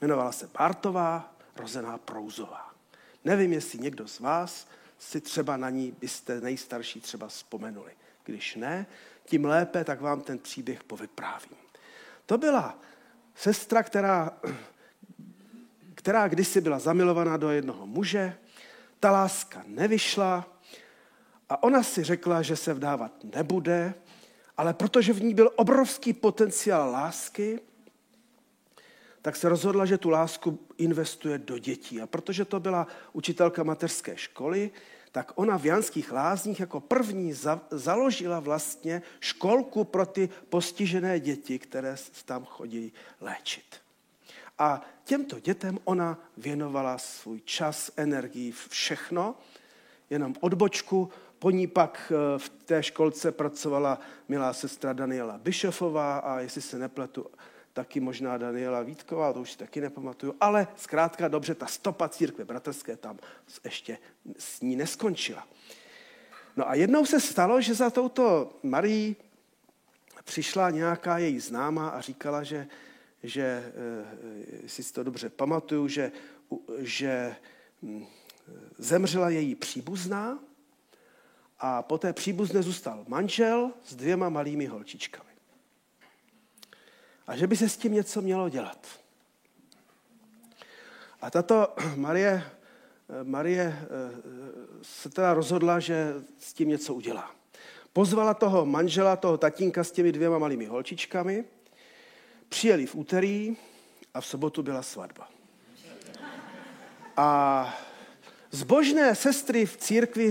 Jmenovala 0.00 0.32
se 0.32 0.50
Bartová, 0.58 1.34
rozená 1.56 1.98
Prouzová. 1.98 2.70
Nevím, 3.24 3.52
jestli 3.52 3.78
někdo 3.78 4.08
z 4.08 4.20
vás 4.20 4.66
si 4.98 5.20
třeba 5.20 5.56
na 5.56 5.70
ní 5.70 5.96
byste 6.00 6.40
nejstarší 6.40 7.00
třeba 7.00 7.28
vzpomenuli. 7.28 7.92
Když 8.24 8.56
ne, 8.56 8.86
tím 9.24 9.44
lépe, 9.44 9.84
tak 9.84 10.00
vám 10.00 10.20
ten 10.20 10.38
příběh 10.38 10.84
povyprávím. 10.84 11.56
To 12.26 12.38
byla 12.38 12.78
sestra, 13.34 13.82
která, 13.82 14.30
která 15.94 16.28
kdysi 16.28 16.60
byla 16.60 16.78
zamilovaná 16.78 17.36
do 17.36 17.50
jednoho 17.50 17.86
muže, 17.86 18.36
ta 19.00 19.10
láska 19.10 19.62
nevyšla 19.66 20.46
a 21.48 21.62
ona 21.62 21.82
si 21.82 22.04
řekla, 22.04 22.42
že 22.42 22.56
se 22.56 22.74
vdávat 22.74 23.12
nebude, 23.34 23.94
ale 24.56 24.74
protože 24.74 25.12
v 25.12 25.22
ní 25.22 25.34
byl 25.34 25.50
obrovský 25.56 26.12
potenciál 26.12 26.90
lásky, 26.90 27.60
tak 29.26 29.36
se 29.36 29.48
rozhodla, 29.48 29.86
že 29.86 29.98
tu 29.98 30.10
lásku 30.10 30.58
investuje 30.78 31.38
do 31.38 31.58
dětí. 31.58 32.00
A 32.00 32.06
protože 32.06 32.44
to 32.44 32.60
byla 32.60 32.86
učitelka 33.12 33.62
mateřské 33.62 34.16
školy, 34.16 34.70
tak 35.12 35.32
ona 35.34 35.58
v 35.58 35.66
Janských 35.66 36.12
lázních 36.12 36.60
jako 36.60 36.80
první 36.80 37.32
za, 37.32 37.60
založila 37.70 38.40
vlastně 38.40 39.02
školku 39.20 39.84
pro 39.84 40.06
ty 40.06 40.28
postižené 40.48 41.20
děti, 41.20 41.58
které 41.58 41.96
tam 42.24 42.44
chodí 42.44 42.92
léčit. 43.20 43.76
A 44.58 44.82
těmto 45.04 45.40
dětem 45.40 45.78
ona 45.84 46.18
věnovala 46.36 46.98
svůj 46.98 47.40
čas, 47.40 47.90
energii, 47.96 48.52
všechno, 48.68 49.34
jenom 50.10 50.34
odbočku. 50.40 51.10
Po 51.38 51.50
ní 51.50 51.66
pak 51.66 52.12
eh, 52.14 52.38
v 52.38 52.48
té 52.48 52.82
školce 52.82 53.32
pracovala 53.32 54.00
milá 54.28 54.52
sestra 54.52 54.92
Daniela 54.92 55.38
Bišofová 55.38 56.18
a 56.18 56.40
jestli 56.40 56.62
se 56.62 56.78
nepletu, 56.78 57.26
taky 57.76 58.00
možná 58.00 58.38
Daniela 58.38 58.82
Vítková, 58.82 59.32
to 59.32 59.40
už 59.40 59.52
si 59.52 59.58
taky 59.58 59.80
nepamatuju, 59.80 60.34
ale 60.40 60.68
zkrátka 60.76 61.28
dobře, 61.28 61.54
ta 61.54 61.66
stopa 61.66 62.08
církve 62.08 62.44
bratrské 62.44 62.96
tam 62.96 63.18
ještě 63.64 63.98
s 64.38 64.60
ní 64.60 64.76
neskončila. 64.76 65.46
No 66.56 66.68
a 66.68 66.74
jednou 66.74 67.06
se 67.06 67.20
stalo, 67.20 67.60
že 67.60 67.74
za 67.74 67.90
touto 67.90 68.56
Marí 68.62 69.16
přišla 70.24 70.70
nějaká 70.70 71.18
její 71.18 71.40
známá 71.40 71.88
a 71.88 72.00
říkala, 72.00 72.42
že, 72.42 72.66
že 73.22 73.72
eh, 74.64 74.68
si 74.68 74.92
to 74.92 75.02
dobře 75.02 75.28
pamatuju, 75.28 75.88
že, 75.88 76.12
že 76.78 77.36
hm, 77.82 78.06
zemřela 78.78 79.30
její 79.30 79.54
příbuzná 79.54 80.38
a 81.58 81.82
po 81.82 81.98
té 81.98 82.12
příbuzné 82.12 82.62
zůstal 82.62 83.04
manžel 83.08 83.70
s 83.84 83.96
dvěma 83.96 84.28
malými 84.28 84.66
holčičkami 84.66 85.35
a 87.26 87.36
že 87.36 87.46
by 87.46 87.56
se 87.56 87.68
s 87.68 87.76
tím 87.76 87.92
něco 87.92 88.22
mělo 88.22 88.48
dělat. 88.48 88.86
A 91.20 91.30
tato 91.30 91.74
Marie, 91.96 92.42
Marie 93.22 93.62
eh, 93.62 93.86
se 94.82 95.10
teda 95.10 95.34
rozhodla, 95.34 95.80
že 95.80 96.14
s 96.38 96.52
tím 96.52 96.68
něco 96.68 96.94
udělá. 96.94 97.30
Pozvala 97.92 98.34
toho 98.34 98.66
manžela, 98.66 99.16
toho 99.16 99.38
tatínka 99.38 99.84
s 99.84 99.90
těmi 99.90 100.12
dvěma 100.12 100.38
malými 100.38 100.66
holčičkami, 100.66 101.44
přijeli 102.48 102.86
v 102.86 102.94
úterý 102.94 103.56
a 104.14 104.20
v 104.20 104.26
sobotu 104.26 104.62
byla 104.62 104.82
svatba. 104.82 105.28
A 107.16 107.78
zbožné 108.50 109.14
sestry 109.14 109.66
v 109.66 109.76
církvi 109.76 110.30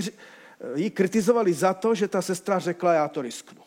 ji 0.76 0.90
kritizovali 0.90 1.54
za 1.54 1.74
to, 1.74 1.96
že 1.96 2.08
ta 2.08 2.22
sestra 2.22 2.60
řekla, 2.60 2.94
já 2.94 3.08
to 3.08 3.22
risknu. 3.22 3.62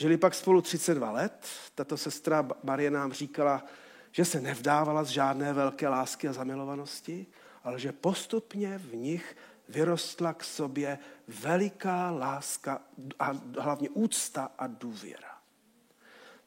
Žili 0.00 0.16
pak 0.16 0.34
spolu 0.34 0.62
32 0.62 1.10
let. 1.10 1.46
Tato 1.74 1.96
sestra 1.96 2.48
Marie 2.62 2.90
nám 2.90 3.12
říkala, 3.12 3.64
že 4.12 4.24
se 4.24 4.40
nevdávala 4.40 5.04
z 5.04 5.08
žádné 5.08 5.52
velké 5.52 5.88
lásky 5.88 6.28
a 6.28 6.32
zamilovanosti, 6.32 7.26
ale 7.64 7.80
že 7.80 7.92
postupně 7.92 8.78
v 8.78 8.94
nich 8.94 9.36
vyrostla 9.68 10.32
k 10.32 10.44
sobě 10.44 10.98
veliká 11.28 12.10
láska 12.10 12.82
a 13.18 13.32
hlavně 13.58 13.90
úcta 13.90 14.52
a 14.58 14.66
důvěra. 14.66 15.38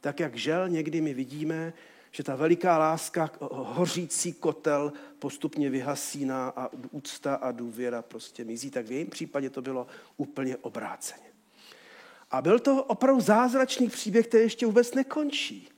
Tak 0.02 0.20
jak 0.20 0.36
žel 0.36 0.70
někdy 0.70 1.02
my 1.02 1.14
vidíme, 1.14 1.74
že 2.12 2.24
ta 2.24 2.36
veliká 2.36 2.78
láska, 2.78 3.32
hořící 3.52 4.34
kotel 4.34 4.94
postupně 5.20 5.70
vyhasíná 5.70 6.54
a 6.56 6.70
úcta 6.92 7.36
a 7.36 7.52
důvěra 7.52 8.02
prostě 8.02 8.44
mizí, 8.44 8.72
tak 8.72 8.86
v 8.86 8.92
jejím 8.92 9.10
případě 9.10 9.50
to 9.50 9.62
bylo 9.62 9.88
úplně 10.18 10.58
obráceně. 10.58 11.31
A 12.32 12.42
byl 12.42 12.60
to 12.60 12.84
opravdu 12.84 13.22
zázračný 13.22 13.90
příběh, 13.90 14.28
který 14.28 14.44
ještě 14.44 14.66
vůbec 14.66 14.94
nekončí. 14.94 15.70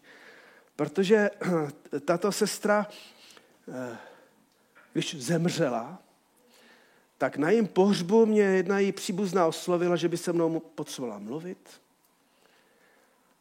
Protože 0.76 1.30
tato 2.06 2.32
sestra, 2.32 2.88
eh, 3.74 3.98
když 4.94 5.16
zemřela, 5.16 6.00
tak 7.18 7.38
na 7.38 7.50
jejím 7.50 7.68
pohřbu 7.68 8.26
mě 8.26 8.42
jedna 8.42 8.80
její 8.80 8.92
příbuzná 8.92 9.48
oslovila, 9.48 9.96
že 9.96 10.10
by 10.10 10.18
se 10.18 10.34
mnou 10.34 10.60
potřebovala 10.60 11.20
mluvit. 11.20 11.82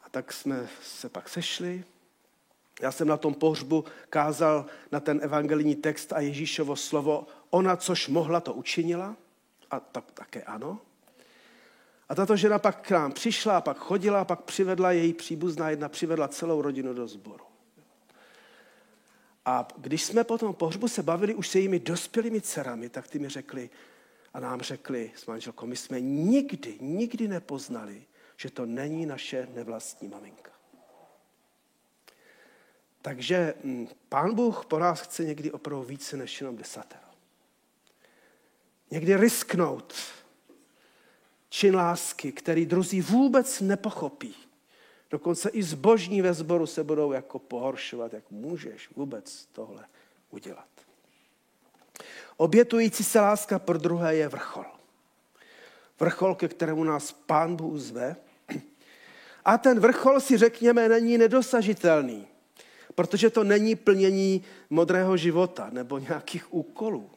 A 0.04 0.08
tak 0.08 0.32
jsme 0.32 0.68
se 0.82 1.08
pak 1.08 1.28
sešli. 1.28 1.84
Já 2.80 2.92
jsem 2.92 3.08
na 3.08 3.16
tom 3.16 3.34
pohřbu 3.34 3.84
kázal 4.10 4.66
na 4.92 5.00
ten 5.00 5.20
evangelijní 5.22 5.74
text 5.74 6.12
a 6.12 6.18
A 10.46 10.58
tato 12.14 12.36
žena 12.36 12.58
pak 12.58 12.86
k 12.86 12.90
nám 12.90 13.12
přišla, 13.12 13.60
pak 13.60 13.78
chodila, 13.78 14.24
pak 14.24 14.42
přivedla 14.42 14.92
její 14.92 15.12
příbuzná 15.12 15.70
jedna, 15.70 15.88
přivedla 15.88 16.28
celou 16.28 16.62
rodinu 16.62 16.94
do 16.94 17.08
sboru. 17.08 17.44
A 19.44 19.68
když 19.76 20.04
jsme 20.04 20.24
po 20.24 20.38
tom 20.38 20.54
pohřbu 20.54 20.88
se 20.88 21.02
bavili 21.02 21.34
už 21.34 21.48
se 21.48 21.58
jimi 21.58 21.78
dospělými 21.78 22.40
dcerami, 22.40 22.88
tak 22.88 23.08
ty 23.08 23.18
mi 23.18 23.28
řekli 23.28 23.70
a 24.34 24.40
nám 24.40 24.60
řekli 24.60 25.12
s 25.16 25.26
manželkou, 25.26 25.66
my 25.66 25.76
jsme 25.76 26.00
nikdy, 26.00 26.78
nikdy 26.80 27.28
nepoznali, 27.28 28.04
že 28.36 28.50
to 28.50 28.66
není 28.66 29.06
naše 29.06 29.48
nevlastní 29.54 30.08
maminka. 30.08 30.50
Takže 33.02 33.54
hm, 33.64 33.88
pán 34.08 34.34
Bůh 34.34 34.66
po 34.66 34.78
nás 34.78 35.00
chce 35.00 35.24
někdy 35.24 35.52
opravdu 35.52 35.84
více 35.84 36.16
než 36.16 36.40
jenom 36.40 36.56
desatero. 36.56 37.06
Někdy 38.90 39.16
risknout 39.16 39.94
čin 41.52 41.76
lásky, 41.76 42.32
který 42.32 42.66
druzí 42.66 43.00
vůbec 43.00 43.60
nepochopí. 43.60 44.34
Dokonce 45.10 45.48
i 45.48 45.62
zbožní 45.62 46.22
ve 46.22 46.34
sboru 46.34 46.66
se 46.66 46.84
budou 46.84 47.12
jako 47.12 47.38
pohoršovat, 47.38 48.12
jak 48.12 48.30
můžeš 48.30 48.90
vůbec 48.96 49.46
tohle 49.52 49.84
udělat. 50.30 50.68
Obětující 52.36 53.04
se 53.04 53.20
láska 53.20 53.58
pro 53.58 53.78
druhé 53.78 54.16
je 54.16 54.28
vrchol. 54.28 54.64
Vrchol, 56.00 56.34
ke 56.34 56.48
kterému 56.48 56.84
nás 56.84 57.12
pán 57.12 57.56
Bůh 57.56 57.78
zve. 57.78 58.16
A 59.44 59.58
ten 59.58 59.80
vrchol 59.80 60.20
si 60.20 60.38
řekněme 60.38 60.88
není 60.88 61.18
nedosažitelný, 61.18 62.26
protože 62.94 63.30
to 63.30 63.44
není 63.44 63.76
plnění 63.76 64.44
modrého 64.70 65.16
života 65.16 65.68
nebo 65.72 65.98
nějakých 65.98 66.54
úkolů. 66.54 67.10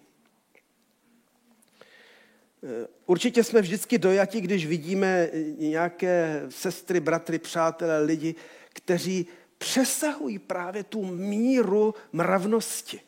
Eh, 2.65 2.87
určitě 3.05 3.43
jsme 3.43 3.61
vždycky 3.61 3.97
dojati, 3.97 4.41
když 4.41 4.65
vidíme 4.65 5.29
nějaké 5.57 6.45
sestry, 6.49 6.99
bratry, 6.99 7.39
přátelé, 7.39 7.99
lidi, 7.99 8.35
kteří 8.73 9.27
přesahují 9.57 10.39
právě 10.39 10.83
tu 10.83 11.05
míru 11.05 11.93
mravnosti. 12.13 13.01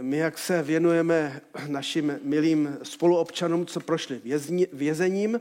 My, 0.00 0.16
jak 0.16 0.38
se 0.38 0.62
věnujeme 0.62 1.40
našim 1.66 2.20
milým 2.22 2.78
spoluobčanům, 2.82 3.66
co 3.66 3.80
prošli 3.80 4.20
vězením, 4.72 5.40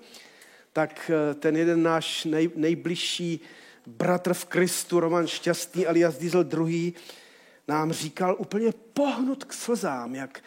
tak 0.73 1.11
eh, 1.13 1.33
ten 1.33 1.57
jeden 1.57 1.83
náš 1.83 2.25
nej, 2.25 2.49
nejbližší 2.55 3.39
bratr 3.85 4.33
v 4.33 4.45
Kristu, 4.45 4.99
Roman 4.99 5.27
Šťastný 5.27 5.87
alias 5.87 6.17
Diesel 6.17 6.49
II., 6.67 6.93
nám 7.67 7.91
říkal 7.91 8.35
úplně 8.39 8.71
pohnut 8.93 9.43
k 9.43 9.53
slzám, 9.53 10.15
jak, 10.15 10.43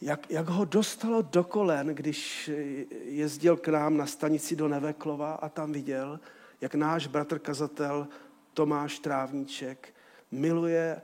jak, 0.00 0.30
jak 0.30 0.48
ho 0.48 0.64
dostalo 0.64 1.22
do 1.22 1.44
kolen, 1.44 1.86
když 1.86 2.50
jezdil 3.04 3.56
k 3.56 3.68
nám 3.68 3.96
na 3.96 4.06
stanici 4.06 4.56
do 4.56 4.68
Neveklova 4.68 5.32
a 5.32 5.48
tam 5.48 5.72
viděl, 5.72 6.20
jak 6.60 6.74
náš 6.74 7.06
bratr 7.06 7.38
kazatel 7.38 8.08
Tomáš 8.54 8.98
Trávníček 8.98 9.94
miluje 10.30 11.02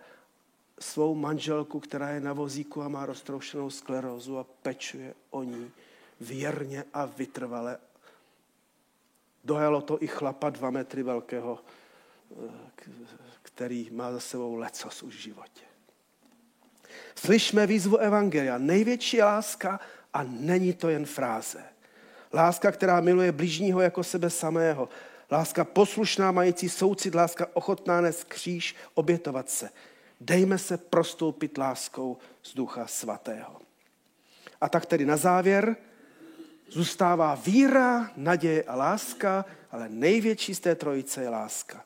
svou 0.78 1.14
manželku, 1.14 1.80
která 1.80 2.10
je 2.10 2.20
na 2.20 2.32
vozíku 2.32 2.82
a 2.82 2.88
má 2.88 3.06
roztroušenou 3.06 3.70
sklerózu 3.70 4.38
a 4.38 4.44
pečuje 4.44 5.14
o 5.30 5.42
ní 5.42 5.70
věrně 6.20 6.84
a 6.92 7.04
vytrvale. 7.04 7.78
Dojalo 9.44 9.80
to 9.80 10.02
i 10.02 10.06
chlapa 10.06 10.50
dva 10.50 10.70
metry 10.70 11.02
velkého, 11.02 11.58
který 13.42 13.90
má 13.90 14.12
za 14.12 14.20
sebou 14.20 14.54
lecos 14.54 15.02
už 15.02 15.14
v 15.14 15.18
životě. 15.18 15.73
Slyšme 17.14 17.66
výzvu 17.66 17.96
Evangelia. 17.96 18.58
Největší 18.58 19.22
láska 19.22 19.80
a 20.14 20.22
není 20.22 20.72
to 20.72 20.88
jen 20.88 21.06
fráze. 21.06 21.62
Láska, 22.32 22.72
která 22.72 23.00
miluje 23.00 23.32
blížního 23.32 23.80
jako 23.80 24.04
sebe 24.04 24.30
samého. 24.30 24.88
Láska 25.30 25.64
poslušná, 25.64 26.32
mající 26.32 26.68
soucit, 26.68 27.14
láska 27.14 27.46
ochotná 27.52 28.00
nes 28.00 28.24
kříž, 28.24 28.76
obětovat 28.94 29.50
se. 29.50 29.70
Dejme 30.20 30.58
se 30.58 30.76
prostoupit 30.76 31.58
láskou 31.58 32.16
z 32.42 32.54
Ducha 32.54 32.86
Svatého. 32.86 33.60
A 34.60 34.68
tak 34.68 34.86
tedy 34.86 35.06
na 35.06 35.16
závěr 35.16 35.76
zůstává 36.68 37.34
víra, 37.34 38.10
naděje 38.16 38.62
a 38.62 38.76
láska, 38.76 39.44
ale 39.70 39.88
největší 39.88 40.54
z 40.54 40.60
té 40.60 40.74
trojice 40.74 41.22
je 41.22 41.28
láska. 41.28 41.84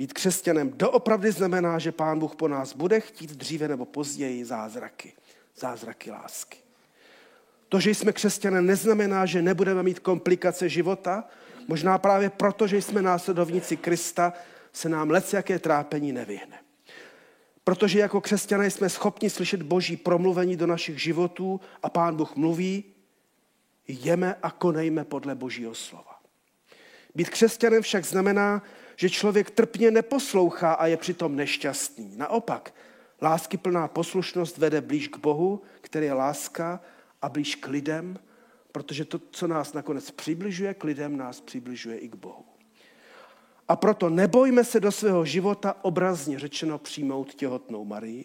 Být 0.00 0.12
křesťanem 0.12 0.72
doopravdy 0.76 1.32
znamená, 1.32 1.78
že 1.78 1.92
Pán 1.92 2.18
Bůh 2.18 2.36
po 2.36 2.48
nás 2.48 2.72
bude 2.72 3.00
chtít 3.00 3.30
dříve 3.30 3.68
nebo 3.68 3.84
později 3.84 4.44
zázraky. 4.44 5.12
Zázraky 5.56 6.10
lásky. 6.10 6.58
To, 7.68 7.80
že 7.80 7.90
jsme 7.90 8.12
křesťané, 8.12 8.62
neznamená, 8.62 9.26
že 9.26 9.42
nebudeme 9.42 9.82
mít 9.82 9.98
komplikace 9.98 10.68
života. 10.68 11.24
Možná 11.68 11.98
právě 11.98 12.30
proto, 12.30 12.66
že 12.66 12.82
jsme 12.82 13.02
následovníci 13.02 13.76
Krista, 13.76 14.32
se 14.72 14.88
nám 14.88 15.10
lec 15.10 15.32
jaké 15.32 15.58
trápení 15.58 16.12
nevyhne. 16.12 16.58
Protože 17.64 17.98
jako 17.98 18.20
křesťané 18.20 18.70
jsme 18.70 18.88
schopni 18.88 19.30
slyšet 19.30 19.62
boží 19.62 19.96
promluvení 19.96 20.56
do 20.56 20.66
našich 20.66 21.02
životů 21.02 21.60
a 21.82 21.90
pán 21.90 22.16
Bůh 22.16 22.36
mluví, 22.36 22.84
jeme 23.88 24.34
a 24.42 24.50
konejme 24.50 25.04
podle 25.04 25.34
božího 25.34 25.74
slova. 25.74 26.20
Být 27.14 27.30
křesťanem 27.30 27.82
však 27.82 28.04
znamená, 28.04 28.62
že 29.00 29.10
člověk 29.10 29.50
trpně 29.50 29.90
neposlouchá 29.90 30.72
a 30.72 30.86
je 30.86 30.96
přitom 30.96 31.36
nešťastný. 31.36 32.16
Naopak, 32.16 32.74
lásky 33.22 33.56
plná 33.56 33.88
poslušnost 33.88 34.58
vede 34.58 34.80
blíž 34.80 35.08
k 35.08 35.16
Bohu, 35.16 35.62
který 35.80 36.06
je 36.06 36.12
láska 36.12 36.80
a 37.22 37.28
blíž 37.28 37.54
k 37.54 37.68
lidem, 37.68 38.18
protože 38.72 39.04
to, 39.04 39.20
co 39.30 39.46
nás 39.46 39.72
nakonec 39.72 40.10
přibližuje 40.10 40.74
k 40.74 40.84
lidem, 40.84 41.16
nás 41.16 41.40
přibližuje 41.40 41.98
i 41.98 42.08
k 42.08 42.14
Bohu. 42.14 42.44
A 43.68 43.76
proto 43.76 44.10
nebojme 44.10 44.64
se 44.64 44.80
do 44.80 44.92
svého 44.92 45.24
života 45.24 45.76
obrazně 45.82 46.38
řečeno 46.38 46.78
přijmout 46.78 47.34
těhotnou 47.34 47.84
Marii, 47.84 48.24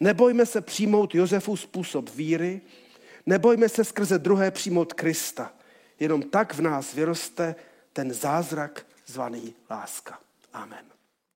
nebojme 0.00 0.46
se 0.46 0.60
přijmout 0.60 1.14
Josefův 1.14 1.60
způsob 1.60 2.10
víry, 2.10 2.60
nebojme 3.26 3.68
se 3.68 3.84
skrze 3.84 4.18
druhé 4.18 4.50
přijmout 4.50 4.92
Krista. 4.92 5.52
Jenom 6.00 6.22
tak 6.22 6.54
v 6.54 6.60
nás 6.60 6.94
vyroste 6.94 7.54
ten 7.92 8.12
zázrak 8.12 8.85
zvaný 9.06 9.54
láska. 9.70 10.18
Amen. 10.52 10.95